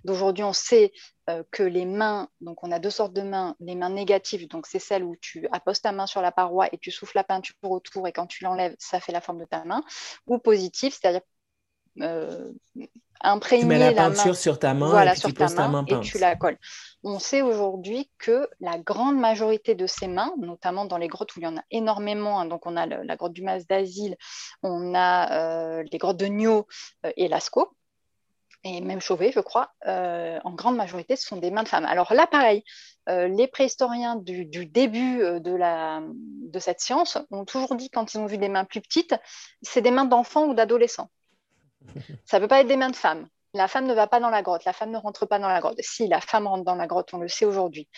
D'aujourd'hui, 0.04 0.44
on 0.44 0.54
sait 0.54 0.92
euh, 1.32 1.44
que 1.50 1.64
les 1.64 1.86
mains, 1.86 2.30
donc 2.42 2.64
on 2.64 2.72
a 2.72 2.78
deux 2.78 2.92
sortes 2.92 3.14
de 3.14 3.24
mains. 3.24 3.56
Les 3.60 3.74
mains 3.74 3.90
négatives, 3.90 4.48
donc 4.48 4.68
c'est 4.68 4.78
celle 4.78 5.04
où 5.04 5.16
tu 5.20 5.48
apposes 5.52 5.82
ta 5.82 5.92
main 5.92 6.06
sur 6.06 6.22
la 6.22 6.32
paroi 6.32 6.68
et 6.72 6.78
tu 6.78 6.92
souffles 6.92 7.18
la 7.18 7.24
peinture 7.24 7.56
autour 7.64 8.08
et 8.08 8.12
quand 8.12 8.28
tu 8.28 8.44
l'enlèves, 8.44 8.76
ça 8.78 9.00
fait 9.00 9.12
la 9.12 9.22
forme 9.22 9.40
de 9.40 9.46
ta 9.46 9.66
main. 9.66 9.82
Ou 10.28 10.38
positive, 10.38 10.94
c'est-à-dire 10.94 11.22
imprégner 13.24 13.64
tu 13.64 13.68
mets 13.68 13.80
la 13.80 13.94
peinture 13.94 14.36
sur 14.36 14.60
ta 14.60 14.76
main 14.76 15.12
et 15.12 15.20
tu 15.20 15.34
poses 15.34 15.56
ta 15.56 15.68
main 15.68 15.86
et 15.88 16.00
tu 16.02 16.20
la 16.20 16.36
colles. 16.36 16.58
On 17.04 17.18
sait 17.18 17.42
aujourd'hui 17.42 18.12
que 18.20 18.48
la 18.60 18.78
grande 18.78 19.18
majorité 19.18 19.74
de 19.74 19.88
ces 19.88 20.08
mains, 20.08 20.34
notamment 20.38 20.86
dans 20.86 20.98
les 20.98 21.08
grottes 21.08 21.36
où 21.36 21.40
il 21.40 21.44
y 21.44 21.48
en 21.48 21.58
a 21.58 21.64
énormément, 21.72 22.40
hein, 22.40 22.46
donc 22.46 22.68
on 22.68 22.78
a 22.78 22.86
la 22.86 23.16
grotte 23.16 23.34
du 23.34 23.42
Mas 23.42 23.66
d'Asile, 23.66 24.18
on 24.62 24.94
a 24.94 25.80
euh, 25.80 25.84
les 25.92 25.98
grottes 25.98 26.18
de 26.18 26.28
Nio 26.28 26.68
euh, 27.06 27.12
et 27.18 27.28
Lascaux, 27.28 27.76
et 28.64 28.82
même 28.82 29.02
Chauvet, 29.02 29.32
je 29.32 29.40
crois, 29.40 29.72
euh, 29.88 30.40
en 30.44 30.52
grande 30.52 30.76
majorité, 30.76 31.16
ce 31.16 31.26
sont 31.26 31.38
des 31.38 31.50
mains 31.50 31.64
de 31.64 31.68
femmes. 31.68 31.86
Alors 31.86 32.14
là, 32.14 32.28
pareil, 32.28 32.64
les 33.08 33.48
préhistoriens 33.48 34.16
du, 34.16 34.46
début 34.46 35.18
de, 35.18 35.56
la, 35.56 36.02
de 36.14 36.60
cette 36.60 36.80
science 36.80 37.18
ont 37.32 37.44
toujours 37.44 37.76
dit, 37.76 37.90
quand 37.90 38.14
ils 38.14 38.20
ont 38.20 38.28
vu 38.28 38.38
des 38.38 38.48
mains 38.48 38.64
plus 38.64 38.80
petites, 38.80 39.16
c'est 39.64 39.82
des 39.82 39.90
mains 39.90 40.06
d'enfants 40.06 40.46
ou 40.46 40.54
d'adolescents. 40.54 41.10
Ça 42.26 42.38
ne 42.38 42.44
peut 42.44 42.48
pas 42.48 42.62
être 42.62 42.68
des 42.68 42.78
mains 42.78 42.92
de 42.92 42.96
femmes. 42.96 43.28
La 43.54 43.68
femme 43.68 43.86
ne 43.86 43.94
va 43.94 44.08
pas 44.08 44.20
dans 44.20 44.30
la 44.30 44.42
grotte, 44.42 44.66
la 44.66 44.74
femme 44.74 44.92
ne 44.92 44.98
rentre 44.98 45.26
pas 45.26 45.40
dans 45.40 45.50
la 45.50 45.60
grotte. 45.60 45.80
Si, 45.82 46.08
la 46.08 46.22
femme 46.22 46.48
rentre 46.48 46.64
dans 46.64 46.76
la 46.76 46.88
grotte, 46.88 47.14
on 47.14 47.18
le 47.18 47.28
sait 47.28 47.46
aujourd'hui. 47.46 47.90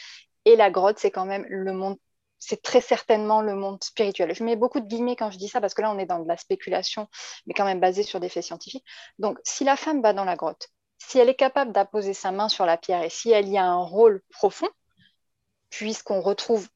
Et 0.45 0.55
la 0.55 0.71
grotte, 0.71 0.99
c'est 0.99 1.11
quand 1.11 1.25
même 1.25 1.45
le 1.47 1.73
monde, 1.73 1.97
c'est 2.39 2.61
très 2.61 2.81
certainement 2.81 3.41
le 3.41 3.55
monde 3.55 3.83
spirituel. 3.83 4.33
Je 4.33 4.43
mets 4.43 4.55
beaucoup 4.55 4.79
de 4.79 4.87
guillemets 4.87 5.15
quand 5.15 5.31
je 5.31 5.37
dis 5.37 5.47
ça, 5.47 5.61
parce 5.61 5.73
que 5.73 5.81
là, 5.81 5.91
on 5.91 5.99
est 5.99 6.05
dans 6.05 6.19
de 6.19 6.27
la 6.27 6.37
spéculation, 6.37 7.07
mais 7.45 7.53
quand 7.53 7.65
même 7.65 7.79
basée 7.79 8.03
sur 8.03 8.19
des 8.19 8.29
faits 8.29 8.43
scientifiques. 8.43 8.85
Donc, 9.19 9.39
si 9.43 9.63
la 9.63 9.75
femme 9.75 10.01
va 10.01 10.13
dans 10.13 10.25
la 10.25 10.35
grotte, 10.35 10.69
si 10.97 11.19
elle 11.19 11.29
est 11.29 11.35
capable 11.35 11.71
d'apposer 11.71 12.13
sa 12.13 12.31
main 12.31 12.49
sur 12.49 12.65
la 12.65 12.77
pierre 12.77 13.03
et 13.03 13.09
si 13.09 13.31
elle 13.31 13.47
y 13.47 13.57
a 13.57 13.65
un 13.65 13.83
rôle 13.83 14.21
profond, 14.31 14.69
puisqu'on 15.69 16.21
retrouve 16.21 16.67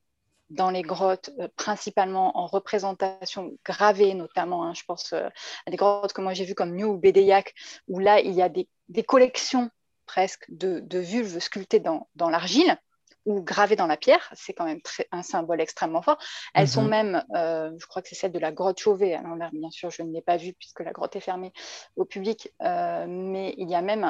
dans 0.49 0.69
les 0.69 0.81
grottes, 0.81 1.29
euh, 1.39 1.47
principalement 1.55 2.37
en 2.37 2.45
représentation 2.45 3.51
gravée, 3.65 4.13
notamment. 4.13 4.63
Hein, 4.63 4.73
je 4.73 4.83
pense 4.85 5.13
euh, 5.13 5.27
à 5.65 5.71
des 5.71 5.77
grottes 5.77 6.13
que 6.13 6.21
moi 6.21 6.33
j'ai 6.33 6.45
vues 6.45 6.55
comme 6.55 6.75
New 6.75 6.93
ou 6.93 6.97
Bédéiac, 6.97 7.53
où 7.87 7.99
là, 7.99 8.19
il 8.19 8.33
y 8.33 8.41
a 8.41 8.49
des, 8.49 8.67
collections 9.03 9.69
presque 10.05 10.45
de, 10.49 10.99
vulves 10.99 11.39
sculptées 11.39 11.81
dans, 11.81 12.29
l'argile 12.29 12.77
ou 13.25 13.41
gravées 13.41 13.75
dans 13.75 13.87
la 13.87 13.97
pierre. 13.97 14.31
C'est 14.33 14.53
quand 14.53 14.63
même 14.63 14.79
un 15.11 15.21
symbole 15.21 15.59
extrêmement 15.59 16.01
fort. 16.01 16.17
Elles 16.53 16.69
sont 16.69 16.83
mhm. 16.83 16.89
même, 16.89 17.25
euh, 17.35 17.71
je 17.77 17.85
crois 17.85 18.01
que 18.01 18.07
c'est 18.07 18.15
celle 18.15 18.31
de 18.31 18.39
la 18.39 18.53
grotte 18.53 18.79
Chauvet. 18.79 19.15
Alors 19.15 19.35
bien 19.51 19.69
sûr, 19.69 19.91
je 19.91 20.01
ne 20.01 20.13
l'ai 20.13 20.21
pas 20.21 20.37
vue 20.37 20.53
puisque 20.53 20.79
la 20.79 20.93
grotte 20.93 21.17
est 21.17 21.21
fermée 21.21 21.51
au 21.97 22.05
public, 22.05 22.53
mais 22.61 23.53
il 23.57 23.69
y 23.69 23.75
a 23.75 23.81
même 23.81 24.05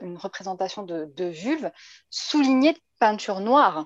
une 0.00 0.16
représentation 0.16 0.84
de, 0.84 1.04
de 1.14 1.26
vulve 1.26 1.70
soulignée 2.08 2.72
de 2.72 2.80
peinture 2.98 3.40
noire 3.40 3.84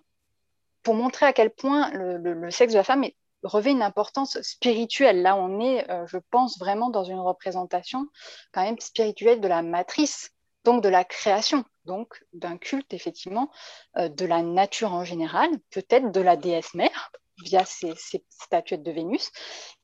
pour 0.87 0.95
montrer 0.95 1.27
à 1.27 1.33
quel 1.33 1.51
point 1.51 1.91
le, 1.95 2.49
sexe 2.53 2.73
de 2.73 2.79
la 2.79 2.85
femme 2.85 3.05
revêt 3.43 3.73
une 3.73 3.83
importance 3.83 4.41
spirituelle. 4.43 5.21
Là, 5.21 5.35
on 5.35 5.59
est, 5.59 5.91
euh, 5.91 6.07
je 6.07 6.19
pense, 6.31 6.61
vraiment 6.61 6.91
dans 6.91 7.03
une 7.03 7.19
représentation 7.19 8.07
quand 8.53 8.63
même 8.63 8.79
spirituelle 8.79 9.41
de 9.41 9.49
la 9.49 9.63
matrice, 9.63 10.31
donc 10.63 10.85
de 10.85 10.89
la 10.89 11.03
création, 11.03 11.65
donc 11.87 12.25
d'un 12.33 12.57
culte, 12.57 12.95
effectivement, 12.95 13.51
euh, 13.97 14.09
de 14.09 14.27
la 14.27 14.43
nature 14.43 14.93
en 14.93 15.03
général, 15.03 15.51
peut-être 15.73 16.13
de 16.13 16.21
la 16.21 16.37
déesse 16.37 16.73
mère 16.75 17.11
via 17.39 17.65
ces, 17.65 17.93
statuettes 18.29 18.85
de 18.85 18.93
Vénus. 18.93 19.33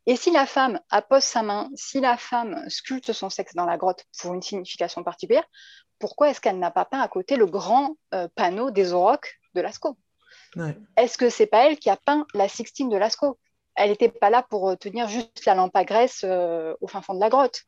Et 0.06 0.14
si 0.14 0.30
la 0.30 0.46
femme 0.46 0.78
appose 0.88 1.24
sa 1.24 1.42
main, 1.42 1.68
si 1.74 1.98
la 1.98 2.16
femme 2.16 2.62
sculpte 2.68 3.12
son 3.12 3.28
sexe 3.28 3.56
dans 3.56 3.66
la 3.66 3.76
grotte 3.76 4.04
pour 4.20 4.34
une 4.34 4.42
signification 4.42 5.02
particulière, 5.02 5.48
pourquoi 5.98 6.30
est-ce 6.30 6.40
qu'elle 6.40 6.60
n'a 6.60 6.70
pas 6.70 6.84
peint 6.84 7.00
à 7.00 7.08
côté 7.08 7.34
le 7.34 7.46
grand 7.46 7.96
euh, 8.14 8.28
panneau 8.36 8.70
des 8.70 8.92
aurochs 8.92 9.40
de 9.54 9.62
Lascaux? 9.62 9.96
Est-ce 10.96 11.18
que 11.18 11.28
c'est 11.28 11.46
pas 11.46 11.68
elle 11.68 11.78
qui 11.78 11.90
a 11.90 11.96
peint 11.96 12.26
la 12.34 12.48
Sixtine 12.48 12.88
de 12.88 12.96
Lascaux? 12.96 13.38
Elle 13.74 13.90
n'était 13.90 14.08
pas 14.08 14.30
là 14.30 14.44
pour 14.48 14.68
euh, 14.68 14.76
tenir 14.76 15.08
juste 15.08 15.44
la 15.46 15.54
lampe 15.54 15.74
à 15.74 15.84
graisse 15.84 16.22
euh, 16.24 16.74
au 16.80 16.86
fin 16.86 17.00
fond 17.00 17.14
de 17.14 17.20
la 17.20 17.30
grotte. 17.30 17.62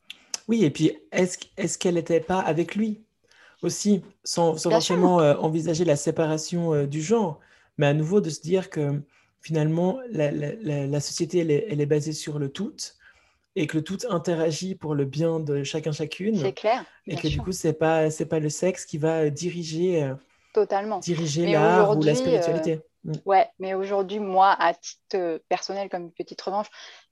Oui, 0.47 0.63
et 0.63 0.69
puis 0.69 0.99
est-ce 1.11 1.77
qu'elle 1.77 1.95
n'était 1.95 2.19
pas 2.19 2.39
avec 2.39 2.75
lui? 2.75 3.01
Aussi, 3.63 4.03
sans, 4.23 4.61
forcément 4.61 5.19
euh, 5.19 5.35
envisager 5.37 5.85
la 5.85 5.95
séparation 5.95 6.85
du 6.85 7.01
genre, 7.01 7.39
mais 7.77 7.87
à 7.87 7.93
nouveau 7.93 8.21
de 8.21 8.29
se 8.29 8.41
dire 8.41 8.69
que 8.69 9.01
finalement 9.41 9.99
la, 10.11 10.99
société 10.99 11.39
elle 11.39 11.81
est, 11.81 11.85
basée 11.85 12.13
sur 12.13 12.37
le 12.37 12.49
tout 12.49 12.75
et 13.55 13.65
que 13.65 13.77
le 13.77 13.83
tout 13.83 13.97
interagit 14.09 14.75
pour 14.75 14.93
le 14.93 15.05
bien 15.05 15.39
de 15.39 15.63
chacun 15.63 15.91
chacune. 15.91 16.37
C'est 16.37 16.53
clair. 16.53 16.85
Et 17.07 17.15
que 17.15 17.27
du 17.27 17.39
coup 17.39 17.53
c'est 17.53 17.73
pas 17.73 18.11
c'est 18.11 18.25
pas 18.27 18.39
le 18.39 18.49
sexe 18.49 18.85
qui 18.85 18.99
va 18.99 19.29
diriger 19.31 20.13
Totalement. 20.55 20.99
Diriger 20.99 21.51
l'art 21.51 21.97
ou 21.97 22.01
la 22.01 22.15
spiritualité. 22.15 22.79
Euh, 23.05 23.11
mm. 23.11 23.13
Ouais, 23.25 23.49
mais 23.59 23.73
aujourd'hui, 23.73 24.19
moi, 24.19 24.55
à 24.57 24.73
titre 24.73 25.01
euh, 25.15 25.37
personnel, 25.49 25.89
comme 25.89 26.03
une 26.03 26.13
petite 26.13 26.41
revanche, 26.41 26.67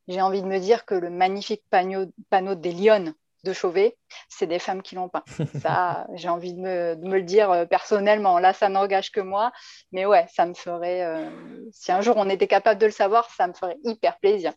j'ai 0.07 0.21
envie 0.21 0.41
de 0.41 0.47
me 0.47 0.59
dire 0.59 0.85
que 0.85 0.95
le 0.95 1.09
magnifique 1.09 1.61
panneau, 1.69 2.05
panneau 2.29 2.55
des 2.55 2.71
Lyonnes 2.71 3.13
de 3.43 3.53
Chauvet, 3.53 3.97
c'est 4.29 4.47
des 4.47 4.59
femmes 4.59 4.81
qui 4.81 4.95
l'ont 4.95 5.09
peint. 5.09 5.23
Ça, 5.61 6.07
j'ai 6.13 6.29
envie 6.29 6.53
de 6.53 6.59
me, 6.59 6.95
le 6.95 7.23
dire 7.23 7.51
euh, 7.51 7.65
personnellement. 7.65 8.39
Là, 8.39 8.53
ça 8.53 8.69
n'engage 8.69 9.11
que 9.11 9.19
moi. 9.19 9.51
Mais 9.91 10.05
ouais, 10.05 10.25
ça 10.33 10.45
me 10.45 10.53
ferait, 10.53 11.03
euh, 11.03 11.29
si 11.71 11.91
un 11.91 12.01
jour 12.01 12.15
on 12.17 12.29
était 12.29 12.47
capable 12.47 12.79
de 12.79 12.85
le 12.85 12.91
savoir, 12.91 13.29
ça 13.31 13.47
me 13.47 13.53
ferait 13.53 13.77
hyper 13.83 14.17
plaisir. 14.19 14.53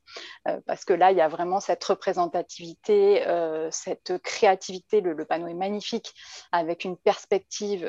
Euh, 0.49 0.61
parce 0.67 0.85
que 0.85 0.93
là, 0.93 1.11
il 1.11 1.19
y 1.19 1.21
a 1.21 1.29
vraiment 1.29 1.61
cette 1.61 1.83
représentativité, 1.85 3.23
cette 3.71 4.19
créativité. 4.19 5.01
Le, 5.01 5.25
panneau 5.25 5.49
est 5.49 5.55
magnifique, 5.55 6.13
avec 6.53 6.85
une 6.85 6.97
perspective. 6.97 7.89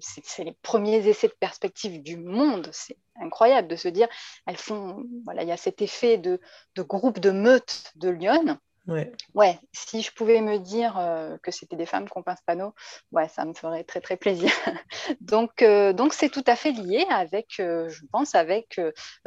c'est 0.00 0.44
les 0.44 0.56
premiers 0.62 1.06
essais 1.08 1.28
de 1.28 1.36
perspective 1.38 2.02
du 2.02 2.16
monde. 2.16 2.68
C'est 2.72 2.96
incroyable 3.20 3.68
de 3.68 3.76
se 3.76 3.88
dire, 3.88 4.08
elles 4.46 4.56
font, 4.56 5.02
voilà, 5.24 5.42
il 5.42 5.48
y 5.48 5.52
a 5.52 5.56
cet 5.56 5.82
effet 5.82 6.18
de, 6.18 6.40
de 6.76 6.82
groupe 6.82 7.18
de 7.18 7.30
meute 7.30 7.92
de 7.96 8.10
Lyon 8.10 8.58
Ouais. 8.88 9.12
ouais, 9.34 9.60
si 9.74 10.00
je 10.00 10.10
pouvais 10.12 10.40
me 10.40 10.58
dire 10.58 10.98
euh, 10.98 11.36
que 11.42 11.50
c'était 11.50 11.76
des 11.76 11.84
femmes 11.84 12.08
qui 12.08 12.16
ont 12.16 12.22
peint 12.22 12.36
ce 12.36 12.42
panneau, 12.46 12.74
ouais, 13.12 13.28
ça 13.28 13.44
me 13.44 13.52
ferait 13.52 13.84
très 13.84 14.00
très 14.00 14.16
plaisir. 14.16 14.50
donc, 15.20 15.60
euh, 15.60 15.92
donc 15.92 16.14
c'est 16.14 16.30
tout 16.30 16.42
à 16.46 16.56
fait 16.56 16.72
lié 16.72 17.04
avec, 17.10 17.60
euh, 17.60 17.90
je 17.90 18.06
pense, 18.10 18.34
avec 18.34 18.80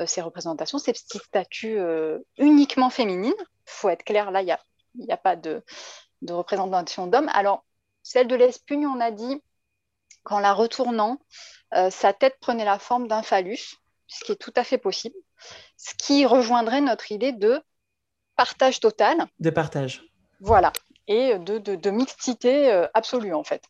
ces 0.06 0.21
représentations, 0.21 0.80
ces 0.80 0.93
petites 0.93 1.21
statues 1.21 1.78
uniquement 2.39 2.89
féminines. 2.89 3.36
Il 3.38 3.71
faut 3.71 3.89
être 3.89 4.04
clair, 4.04 4.32
là, 4.32 4.41
il 4.41 4.45
n'y 4.45 4.52
a, 4.52 4.60
y 4.95 5.12
a 5.12 5.17
pas 5.17 5.36
de, 5.36 5.63
de 6.24 6.34
représentation 6.34 7.06
d'hommes. 7.06 7.30
Alors, 7.32 7.63
celle 8.02 8.28
de 8.28 8.36
l'espugne, 8.36 8.88
on 8.88 9.00
a 9.00 9.12
dit 9.12 9.43
qu'en 10.24 10.39
la 10.39 10.54
retournant, 10.54 11.19
sa 11.91 12.13
tête 12.13 12.38
prenait 12.41 12.65
la 12.65 12.80
forme 12.80 13.08
d'un 13.08 13.21
phallus, 13.21 13.76
ce 14.08 14.24
qui 14.24 14.32
est 14.32 14.41
tout 14.41 14.54
à 14.56 14.63
fait 14.63 14.80
possible, 14.80 15.15
ce 15.78 15.93
qui 15.93 16.26
rejoindrait 16.26 16.82
notre 16.82 17.12
idée 17.12 17.32
de 17.32 17.62
partage 18.41 18.80
total. 18.80 19.17
De 19.39 19.51
partage. 19.51 20.04
Voilà, 20.39 20.73
et 21.08 21.38
de, 21.38 21.89
mixité 21.91 22.71
euh, 22.71 22.88
absolue 22.95 23.36
en 23.36 23.43
fait. 23.43 23.63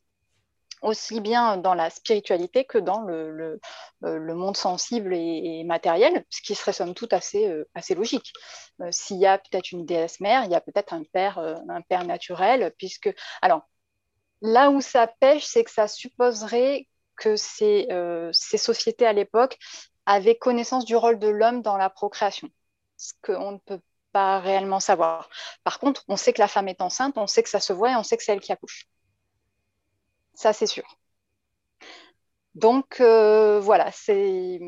Aussi 0.82 1.20
bien 1.20 1.58
dans 1.58 1.76
la 1.76 1.90
spiritualité 1.90 2.64
que 2.64 2.78
dans 2.78 3.02
le, 3.02 3.60
euh, 4.04 4.34
monde 4.34 4.56
sensible 4.56 5.14
et, 5.14 5.64
matériel, 5.66 6.26
ce 6.30 6.42
qui 6.42 6.56
serait 6.56 6.74
somme 6.74 6.96
toute 6.96 7.12
assez, 7.12 7.48
euh, 7.48 7.70
assez 7.76 7.96
logique. 7.96 8.32
S'il 8.90 9.18
y 9.18 9.28
a 9.28 9.38
peut-être 9.38 9.72
une 9.74 9.86
déesse 9.86 10.22
mère, 10.22 10.46
il 10.46 10.52
y 10.52 10.56
a 10.56 10.62
peut-être 10.62 10.94
un 10.94 11.04
père, 11.04 11.38
un 11.38 11.82
père 11.82 12.06
naturel, 12.06 12.74
puisque. 12.78 13.14
Alors, 13.44 13.62
là 14.42 14.72
où 14.72 14.82
ça 14.82 15.06
pêche, 15.06 15.44
c'est 15.44 15.64
que 15.64 15.70
ça 15.70 15.88
supposerait 15.88 16.88
que 17.16 17.36
ces, 17.36 17.88
ces 18.32 18.58
sociétés 18.58 19.06
à 19.06 19.14
l'époque 19.14 19.60
avaient 20.08 20.38
connaissance 20.38 20.86
du 20.86 20.96
rôle 20.96 21.20
de 21.20 21.28
l'homme 21.28 21.62
dans 21.62 21.78
la 21.78 21.92
procréation. 21.92 22.50
Ce 22.98 23.14
qu'on 23.22 23.52
ne 23.52 23.58
peut 23.60 23.82
pas 24.12 24.40
réellement 24.40 24.80
savoir. 24.80 25.30
Par 25.64 25.80
contre, 25.80 26.04
on 26.08 26.18
sait 26.18 26.34
que 26.34 26.42
la 26.42 26.48
femme 26.48 26.68
est 26.68 26.82
enceinte, 26.82 27.18
on 27.18 27.28
sait 27.28 27.44
que 27.44 27.50
ça 27.50 27.60
se 27.60 27.74
voit 27.74 27.92
et 27.92 27.96
on 27.96 28.04
sait 28.04 28.18
que 28.18 28.24
c'est 28.24 28.34
elle 28.34 28.42
qui 28.42 28.52
accouche. 28.52 28.88
Ça, 30.34 30.54
c'est 30.54 30.68
sûr. 30.68 30.84
Donc 32.56 33.00
euh, 33.00 33.60
voilà, 33.62 33.92
c'est 33.94 34.60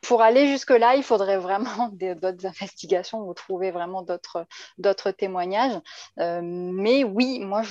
pour 0.00 0.22
aller 0.22 0.48
jusque-là, 0.48 0.96
il 0.96 1.02
faudrait 1.02 1.36
vraiment 1.36 1.88
d'autres 1.92 2.46
investigations 2.46 3.28
ou 3.28 3.34
trouver 3.34 3.70
vraiment 3.70 4.02
d'autres 4.02 5.10
témoignages. 5.10 5.78
Euh, 6.18 6.40
mais 6.42 7.04
oui, 7.04 7.40
moi 7.40 7.62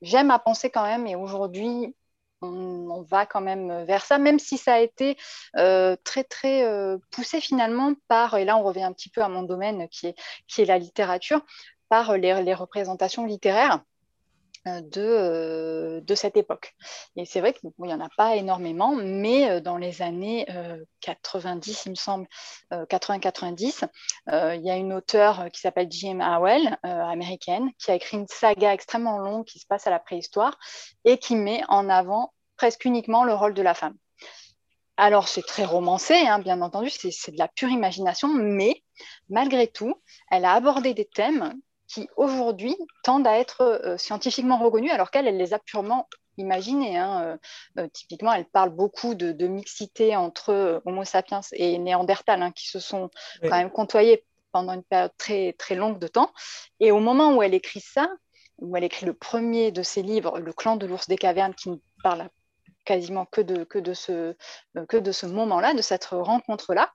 j'aime 0.00 0.30
à 0.32 0.38
penser 0.40 0.70
quand 0.70 0.82
même, 0.82 1.06
et 1.06 1.14
aujourd'hui, 1.14 1.94
on, 2.42 3.02
va 3.02 3.26
quand 3.26 3.40
même 3.40 3.84
vers 3.84 4.04
ça, 4.04 4.18
même 4.18 4.38
si 4.38 4.58
ça 4.58 4.74
a 4.74 4.78
été 4.78 5.16
euh, 5.56 5.96
très 6.04 6.24
très 6.24 6.64
euh, 6.64 6.98
poussé 7.10 7.40
finalement 7.40 7.94
par, 8.08 8.36
et 8.36 8.44
là 8.44 8.56
on 8.56 8.62
revient 8.62 8.84
un 8.84 8.92
petit 8.92 9.08
peu 9.08 9.22
à 9.22 9.28
mon 9.28 9.42
domaine 9.42 9.88
qui 9.88 10.08
est, 10.08 10.14
qui 10.46 10.62
est 10.62 10.66
la 10.66 10.78
littérature, 10.78 11.44
par 11.88 12.16
les, 12.16 12.54
représentations 12.54 13.26
littéraires 13.26 13.82
de, 14.66 16.00
de, 16.04 16.14
cette 16.14 16.36
époque. 16.36 16.74
Et 17.16 17.24
c'est 17.24 17.40
vrai 17.40 17.52
qu'il 17.52 17.70
n'y 17.78 17.92
en 17.92 18.00
a 18.00 18.08
pas 18.16 18.36
énormément, 18.36 18.94
mais 18.94 19.60
dans 19.60 19.76
les 19.76 20.02
années 20.02 20.46
90, 21.00 21.86
il 21.86 21.90
me 21.90 21.94
semble, 21.94 22.26
80-90, 22.70 23.88
il 24.28 24.62
y 24.64 24.70
a 24.70 24.76
une 24.76 24.92
auteure 24.92 25.50
qui 25.52 25.60
s'appelle 25.60 25.88
Jim 25.90 26.20
Howell, 26.20 26.78
américaine, 26.82 27.70
qui 27.78 27.90
a 27.90 27.94
écrit 27.94 28.18
une 28.18 28.28
saga 28.28 28.72
extrêmement 28.72 29.18
longue 29.18 29.44
qui 29.44 29.58
se 29.58 29.66
passe 29.66 29.86
à 29.86 29.90
la 29.90 29.98
préhistoire 29.98 30.58
et 31.04 31.18
qui 31.18 31.36
met 31.36 31.62
en 31.68 31.88
avant 31.88 32.32
presque 32.56 32.84
uniquement 32.84 33.24
le 33.24 33.34
rôle 33.34 33.54
de 33.54 33.62
la 33.62 33.74
femme. 33.74 33.96
Alors, 34.96 35.26
c'est 35.26 35.42
très 35.42 35.64
romancé, 35.64 36.14
hein, 36.14 36.38
bien 36.38 36.60
entendu, 36.60 36.90
c'est 36.90 37.32
de 37.32 37.38
la 37.38 37.48
pure 37.48 37.70
imagination, 37.70 38.28
mais 38.28 38.84
malgré 39.28 39.66
tout, 39.66 39.94
elle 40.30 40.44
a 40.44 40.52
abordé 40.52 40.94
des 40.94 41.06
thèmes 41.06 41.54
qui, 41.92 42.08
aujourd'hui, 42.16 42.76
tendent 43.02 43.26
à 43.26 43.38
être 43.38 43.60
euh, 43.60 43.98
scientifiquement 43.98 44.58
reconnus, 44.58 44.92
alors 44.92 45.10
qu'elle, 45.10 45.28
elle 45.28 45.36
les 45.36 45.52
a 45.52 45.58
purement 45.58 46.08
imaginés. 46.38 46.96
Hein. 46.96 47.22
Euh, 47.22 47.82
euh, 47.82 47.88
typiquement, 47.88 48.32
elle 48.32 48.46
parle 48.46 48.70
beaucoup 48.70 49.14
de, 49.14 49.46
mixité 49.46 50.16
entre 50.16 50.80
Homo 50.86 51.04
sapiens 51.04 51.40
et 51.52 51.78
Néandertal, 51.78 52.42
hein, 52.42 52.52
qui 52.52 52.68
se 52.68 52.80
sont 52.80 53.10
quand 53.42 53.56
même 53.56 53.70
côtoyés 53.70 54.24
pendant 54.52 54.72
une 54.72 54.82
période 54.82 55.12
très, 55.18 55.52
très 55.54 55.74
longue 55.74 55.98
de 55.98 56.08
temps. 56.08 56.32
Et 56.80 56.92
au 56.92 57.00
moment 57.00 57.36
où 57.36 57.42
elle 57.42 57.54
écrit 57.54 57.80
ça, 57.80 58.08
où 58.58 58.76
elle 58.76 58.84
écrit 58.84 59.06
le 59.06 59.14
premier 59.14 59.72
de 59.72 59.82
ses 59.82 60.02
livres, 60.02 60.38
Le 60.38 60.52
clan 60.52 60.76
de 60.76 60.86
l'ours 60.86 61.08
des 61.08 61.16
cavernes, 61.16 61.54
qui 61.54 61.70
ne 61.70 61.76
parle 62.02 62.28
quasiment 62.84 63.26
que 63.26 63.40
de, 63.40 63.64
que 63.64 63.78
de 63.78 63.92
ce, 63.92 64.34
que 64.88 64.96
de 64.96 65.12
ce 65.12 65.26
moment-là, 65.26 65.74
de 65.74 65.82
cette 65.82 66.06
rencontre-là. 66.06 66.92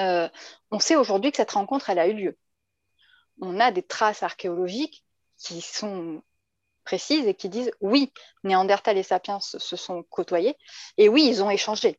Euh, 0.00 0.28
on 0.70 0.78
sait 0.78 0.96
aujourd'hui 0.96 1.30
que 1.30 1.36
cette 1.36 1.50
rencontre, 1.50 1.90
elle 1.90 1.98
a 1.98 2.08
eu 2.08 2.14
lieu. 2.14 2.38
On 3.40 3.60
a 3.60 3.70
des 3.70 3.82
traces 3.82 4.22
archéologiques 4.22 5.04
qui 5.38 5.60
sont 5.60 6.22
précises 6.84 7.26
et 7.26 7.34
qui 7.34 7.48
disent 7.48 7.72
oui, 7.80 8.12
Néandertal 8.44 8.98
et 8.98 9.02
Sapiens 9.02 9.40
se 9.40 9.76
sont 9.76 10.02
côtoyés 10.04 10.56
et 10.98 11.08
oui, 11.08 11.26
ils 11.26 11.42
ont 11.42 11.50
échangé. 11.50 11.98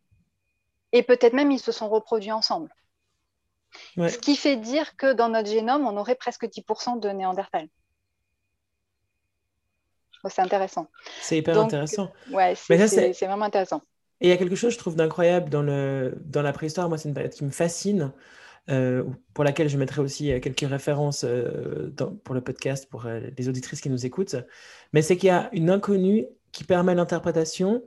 Et 0.92 1.04
peut-être 1.04 1.34
même 1.34 1.52
ils 1.52 1.60
se 1.60 1.72
sont 1.72 1.90
reproduits 1.90 2.32
ensemble. 2.32 2.74
Ce 3.98 4.18
qui 4.20 4.36
fait 4.36 4.56
dire 4.56 4.96
que 4.98 5.14
dans 5.14 5.30
notre 5.30 5.50
génome, 5.50 5.88
on 5.88 5.98
aurait 5.98 6.16
presque 6.16 6.46
10% 6.46 7.00
de 7.00 7.10
Néandertal 7.10 7.68
c'est 10.30 10.42
intéressant. 10.42 10.88
C'est 11.22 11.38
hyper 11.38 11.60
intéressant. 11.60 12.12
Ouais, 12.32 12.56
c'est 12.56 13.26
vraiment 13.26 13.46
intéressant. 13.46 13.82
Et 14.22 14.28
il 14.28 14.30
y 14.30 14.34
a 14.34 14.38
quelque 14.38 14.56
chose, 14.56 14.74
je 14.74 14.78
trouve, 14.78 14.96
d'incroyable 14.96 15.50
dans, 15.50 15.62
le, 15.62 16.18
dans 16.26 16.42
la 16.42 16.54
préhistoire. 16.54 16.88
Moi, 16.88 16.98
c'est 16.98 17.10
une 17.10 17.14
période 17.14 17.34
qui 17.34 17.44
me 17.44 17.52
fascine, 17.52 18.12
euh, 18.70 19.04
pour 19.34 19.44
laquelle 19.44 19.68
je 19.68 19.78
mettrai 19.78 20.02
aussi 20.02 20.32
euh, 20.32 20.40
quelques 20.40 20.62
références 20.62 21.26
euh, 21.28 21.92
pour 22.24 22.34
le 22.34 22.40
podcast, 22.40 22.88
pour 22.90 23.06
les 23.06 23.50
auditrices 23.50 23.82
qui 23.82 23.90
nous 23.90 24.06
écoutent. 24.06 24.36
Mais 24.94 25.02
c'est 25.02 25.18
qu'il 25.18 25.28
y 25.28 25.32
a 25.32 25.50
une 25.54 25.70
inconnue 25.70 26.26
qui 26.52 26.64
permet 26.64 26.96
l'interprétation. 26.96 27.84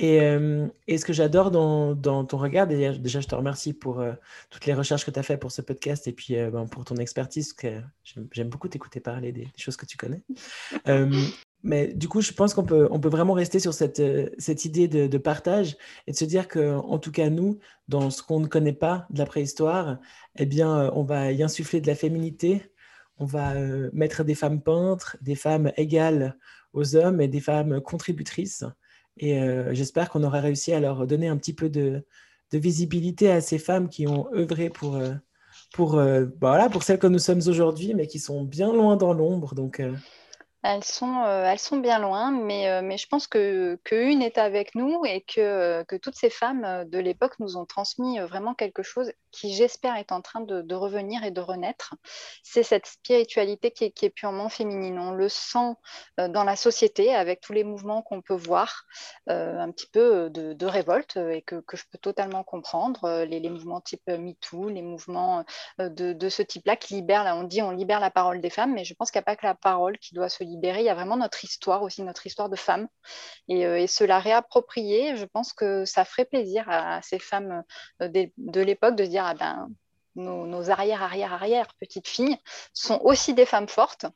Et, 0.00 0.18
ce 0.18 1.04
que 1.04 1.12
j'adore 1.12 1.52
dans, 1.52 2.24
ton 2.24 2.36
regard, 2.36 2.66
déjà, 2.66 3.20
je 3.20 3.26
te 3.28 3.34
remercie 3.34 3.72
pour 3.72 4.02
toutes 4.50 4.66
les 4.66 4.74
recherches 4.74 5.04
que 5.04 5.12
tu 5.12 5.20
as 5.20 5.22
faites 5.22 5.38
pour 5.38 5.52
ce 5.52 5.62
podcast 5.62 6.08
et 6.08 6.12
puis 6.12 6.34
ben, 6.34 6.66
pour 6.66 6.84
ton 6.84 6.96
expertise, 6.96 7.54
j'aime 8.32 8.48
beaucoup 8.48 8.66
t'écouter 8.66 8.98
parler 8.98 9.30
des, 9.30 9.46
choses 9.56 9.76
que 9.76 9.86
tu 9.86 9.96
connais. 9.96 10.22
Mais 11.64 11.94
du 11.94 12.08
coup, 12.08 12.20
je 12.20 12.32
pense 12.32 12.52
qu'on 12.52 12.64
peut, 12.64 12.88
on 12.90 13.00
peut 13.00 13.08
vraiment 13.08 13.32
rester 13.32 13.58
sur 13.58 13.72
cette, 13.72 13.98
euh, 13.98 14.28
cette 14.36 14.66
idée 14.66 14.86
de, 14.86 15.18
partage 15.18 15.78
et 16.06 16.12
de 16.12 16.16
se 16.16 16.26
dire 16.26 16.46
que, 16.46 16.74
en 16.74 16.98
tout 16.98 17.10
cas, 17.10 17.30
nous, 17.30 17.58
dans 17.88 18.10
ce 18.10 18.22
qu'on 18.22 18.38
ne 18.38 18.46
connaît 18.46 18.74
pas 18.74 19.06
de 19.08 19.18
la 19.18 19.24
préhistoire, 19.24 19.96
eh 20.36 20.44
bien, 20.44 20.78
euh, 20.78 20.90
on 20.92 21.04
va 21.04 21.32
y 21.32 21.42
insuffler 21.42 21.80
de 21.80 21.86
la 21.86 21.94
féminité, 21.94 22.70
on 23.16 23.24
va 23.24 23.54
euh, 23.54 23.88
mettre 23.94 24.24
des 24.24 24.34
femmes 24.34 24.60
peintres, 24.60 25.16
des 25.22 25.36
femmes 25.36 25.72
égales 25.78 26.36
aux 26.74 26.96
hommes 26.96 27.22
et 27.22 27.28
des 27.28 27.40
femmes 27.40 27.80
contributrices. 27.80 28.64
Et 29.16 29.38
j'espère 29.70 30.10
qu'on 30.10 30.24
aura 30.24 30.40
réussi 30.40 30.72
à 30.72 30.80
leur 30.80 31.06
donner 31.06 31.28
un 31.28 31.36
petit 31.36 31.52
peu 31.52 31.68
de, 31.70 32.04
de 32.50 32.58
visibilité 32.58 33.30
à 33.30 33.40
ces 33.40 33.58
femmes 33.58 33.88
qui 33.88 34.08
ont 34.08 34.26
œuvré 34.34 34.70
pour, 34.70 35.00
pour, 35.72 35.92
bah 35.92 36.26
voilà, 36.40 36.68
pour 36.68 36.82
celles 36.82 36.98
que 36.98 37.06
nous 37.06 37.20
sommes 37.20 37.42
aujourd'hui, 37.46 37.94
mais 37.94 38.08
qui 38.08 38.18
sont 38.18 38.42
bien 38.42 38.72
loin 38.72 38.96
dans 38.96 39.12
l'ombre. 39.12 39.54
Donc, 39.54 39.80
elles 40.64 40.82
sont, 40.82 41.22
euh, 41.24 41.44
elles 41.44 41.58
sont 41.58 41.76
bien 41.76 41.98
loin, 41.98 42.30
mais, 42.30 42.70
euh, 42.70 42.80
mais 42.82 42.96
je 42.96 43.06
pense 43.06 43.26
que 43.26 43.78
qu'une 43.84 44.22
est 44.22 44.38
avec 44.38 44.74
nous 44.74 45.04
et 45.04 45.20
que, 45.20 45.82
que 45.82 45.96
toutes 45.96 46.16
ces 46.16 46.30
femmes 46.30 46.86
de 46.88 46.98
l'époque 46.98 47.38
nous 47.38 47.58
ont 47.58 47.66
transmis 47.66 48.18
vraiment 48.20 48.54
quelque 48.54 48.82
chose 48.82 49.12
qui, 49.30 49.52
j'espère, 49.52 49.96
est 49.96 50.10
en 50.10 50.22
train 50.22 50.40
de, 50.40 50.74
revenir 50.74 51.22
et 51.22 51.30
de 51.30 51.40
renaître. 51.42 51.94
C'est 52.42 52.62
cette 52.62 52.86
spiritualité 52.86 53.72
qui 53.72 53.84
est, 53.84 54.10
purement 54.10 54.48
féminine. 54.48 54.98
On 54.98 55.10
le 55.10 55.28
sent 55.28 55.74
euh, 56.18 56.28
dans 56.28 56.44
la 56.44 56.56
société 56.56 57.14
avec 57.14 57.40
tous 57.40 57.52
les 57.52 57.64
mouvements 57.64 58.00
qu'on 58.00 58.22
peut 58.22 58.34
voir, 58.34 58.84
un 59.26 59.70
petit 59.70 59.88
peu 59.92 60.30
de, 60.30 60.66
révolte 60.66 61.18
et 61.18 61.42
que, 61.42 61.56
que, 61.56 61.76
je 61.76 61.84
peux 61.92 61.98
totalement 61.98 62.42
comprendre. 62.42 63.24
Les, 63.24 63.50
mouvements 63.50 63.82
type 63.82 64.06
MeToo, 64.06 64.70
les 64.70 64.80
mouvements 64.80 65.44
de, 65.78 66.14
de 66.14 66.28
ce 66.30 66.40
type-là 66.40 66.76
qui 66.76 66.94
libèrent, 66.94 67.36
on 67.36 67.42
dit 67.42 67.60
on 67.60 67.70
libère 67.70 68.00
la 68.00 68.10
parole 68.10 68.40
des 68.40 68.50
femmes, 68.50 68.72
mais 68.72 68.84
je 68.84 68.94
pense 68.94 69.10
qu'il 69.10 69.18
n'y 69.18 69.24
a 69.24 69.26
pas 69.26 69.36
que 69.36 69.46
la 69.46 69.54
parole 69.54 69.98
qui 69.98 70.14
doit 70.14 70.30
se 70.30 70.42
libérer 70.42 70.53
il 70.54 70.86
y 70.86 70.88
a 70.88 70.94
vraiment 70.94 71.16
notre 71.16 71.44
histoire 71.44 71.82
aussi, 71.82 72.02
notre 72.02 72.26
histoire 72.26 72.48
de 72.48 72.56
femmes. 72.56 72.88
Et, 73.48 73.66
euh, 73.66 73.78
et 73.78 73.86
se 73.86 74.04
la 74.04 74.18
réapproprier, 74.18 75.16
je 75.16 75.24
pense 75.24 75.52
que 75.52 75.84
ça 75.84 76.04
ferait 76.04 76.24
plaisir 76.24 76.64
à, 76.68 77.02
ces 77.02 77.18
femmes 77.18 77.62
euh, 78.02 78.08
de, 78.08 78.60
l'époque 78.60 78.96
de 78.96 79.04
se 79.04 79.10
dire, 79.10 79.24
ah 79.24 79.34
ben, 79.34 79.68
nos, 80.16 80.70
arrière, 80.70 81.02
arrière, 81.02 81.32
arrière 81.32 81.66
petites 81.80 82.06
filles 82.06 82.36
sont 82.72 83.00
aussi 83.02 83.34
des 83.34 83.46
femmes 83.46 83.66
fortes, 83.66 84.06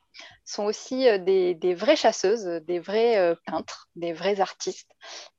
sont 0.45 0.63
aussi 0.63 1.09
euh, 1.09 1.17
des, 1.17 1.73
vraies 1.75 1.97
chasseuses, 1.97 2.45
des 2.45 2.79
vrais 2.79 3.35
peintres, 3.45 3.89
des 3.95 4.13
vrais 4.13 4.39
artistes 4.39 4.91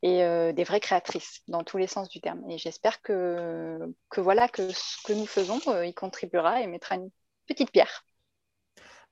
et 0.02 0.18
des 0.52 0.64
vraies 0.64 0.80
créatrices 0.80 1.40
dans 1.48 1.64
tous 1.64 1.78
les 1.78 1.86
sens 1.86 2.08
du 2.08 2.20
terme. 2.20 2.48
Et 2.50 2.58
j'espère 2.58 3.00
que, 3.00 3.78
que 4.10 4.20
voilà 4.20 4.48
que 4.48 4.70
ce 4.70 5.02
que 5.04 5.12
nous 5.14 5.26
faisons 5.26 5.60
y 5.82 5.94
contribuera 5.94 6.60
et 6.60 6.66
mettra 6.66 6.96
une 6.96 7.10
petite 7.46 7.70
pierre. 7.70 8.04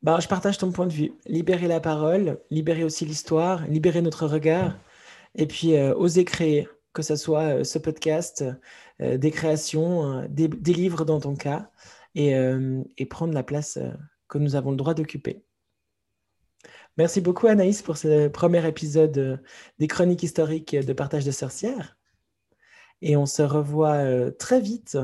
Bah, 0.02 0.18
je 0.20 0.28
partage 0.28 0.58
ton 0.58 0.70
point 0.70 0.86
de 0.86 0.92
vue. 0.92 1.12
Libérer 1.26 1.66
la 1.66 1.80
parole, 1.80 2.38
libérer 2.50 2.84
aussi 2.84 3.04
l'histoire, 3.04 3.66
libérer 3.66 4.00
notre 4.00 4.26
regard, 4.26 4.78
et 5.34 5.46
puis 5.46 5.76
euh, 5.76 5.94
oser 5.96 6.24
créer, 6.24 6.68
que 6.92 7.02
ce 7.02 7.16
soit 7.16 7.58
euh, 7.58 7.64
ce 7.64 7.78
podcast, 7.78 8.44
euh, 9.00 9.18
des 9.18 9.30
créations, 9.32 10.24
des, 10.28 10.48
livres 10.72 11.04
dans 11.04 11.20
ton 11.20 11.34
cas, 11.34 11.70
et, 12.14 12.32
et 12.96 13.06
prendre 13.06 13.32
la 13.32 13.44
place 13.44 13.78
que 14.28 14.38
nous 14.38 14.56
avons 14.56 14.72
le 14.72 14.76
droit 14.76 14.94
d'occuper. 14.94 15.44
Merci 16.96 17.20
beaucoup 17.20 17.46
Anaïs 17.46 17.80
pour 17.80 17.96
ce 17.96 18.26
premier 18.26 18.66
épisode 18.66 19.40
des 19.78 19.86
chroniques 19.86 20.24
historiques 20.24 20.74
de 20.74 20.92
partage 20.92 21.24
de 21.24 21.30
sorcières. 21.30 21.96
Et 23.02 23.16
on 23.16 23.26
se 23.26 23.42
revoit 23.42 24.32
très 24.32 24.60
vite 24.60 24.98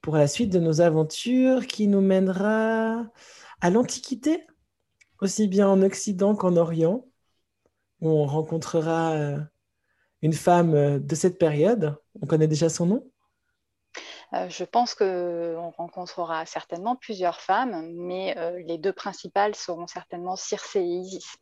pour 0.00 0.16
la 0.16 0.26
suite 0.26 0.50
de 0.50 0.58
nos 0.58 0.80
aventures 0.80 1.66
qui 1.66 1.86
nous 1.86 2.00
mènera 2.00 3.04
à 3.60 3.70
l'Antiquité, 3.70 4.46
aussi 5.20 5.48
bien 5.48 5.68
en 5.68 5.82
Occident 5.82 6.34
qu'en 6.34 6.56
Orient, 6.56 7.04
où 8.00 8.08
on 8.08 8.26
rencontrera 8.26 9.12
euh, 9.12 9.38
une 10.22 10.32
femme 10.32 10.74
euh, 10.74 10.98
de 10.98 11.14
cette 11.14 11.38
période. 11.38 11.96
On 12.20 12.26
connaît 12.26 12.48
déjà 12.48 12.68
son 12.68 12.86
nom? 12.86 13.10
Euh, 14.32 14.48
je 14.48 14.64
pense 14.64 14.94
qu'on 14.94 15.70
rencontrera 15.70 16.44
certainement 16.46 16.96
plusieurs 16.96 17.40
femmes, 17.40 17.92
mais 17.94 18.34
les 18.66 18.78
deux 18.78 18.92
principales 18.92 19.54
seront 19.54 19.86
certainement 19.86 20.36
Circé 20.36 20.80
et 20.80 20.96
Isis. 20.96 21.36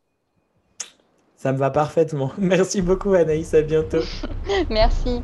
Ça 1.36 1.52
me 1.52 1.58
va 1.58 1.70
parfaitement. 1.70 2.32
Merci 2.38 2.82
beaucoup 2.82 3.14
Anaïs, 3.14 3.54
à 3.54 3.62
bientôt. 3.62 4.02
Merci. 4.70 5.22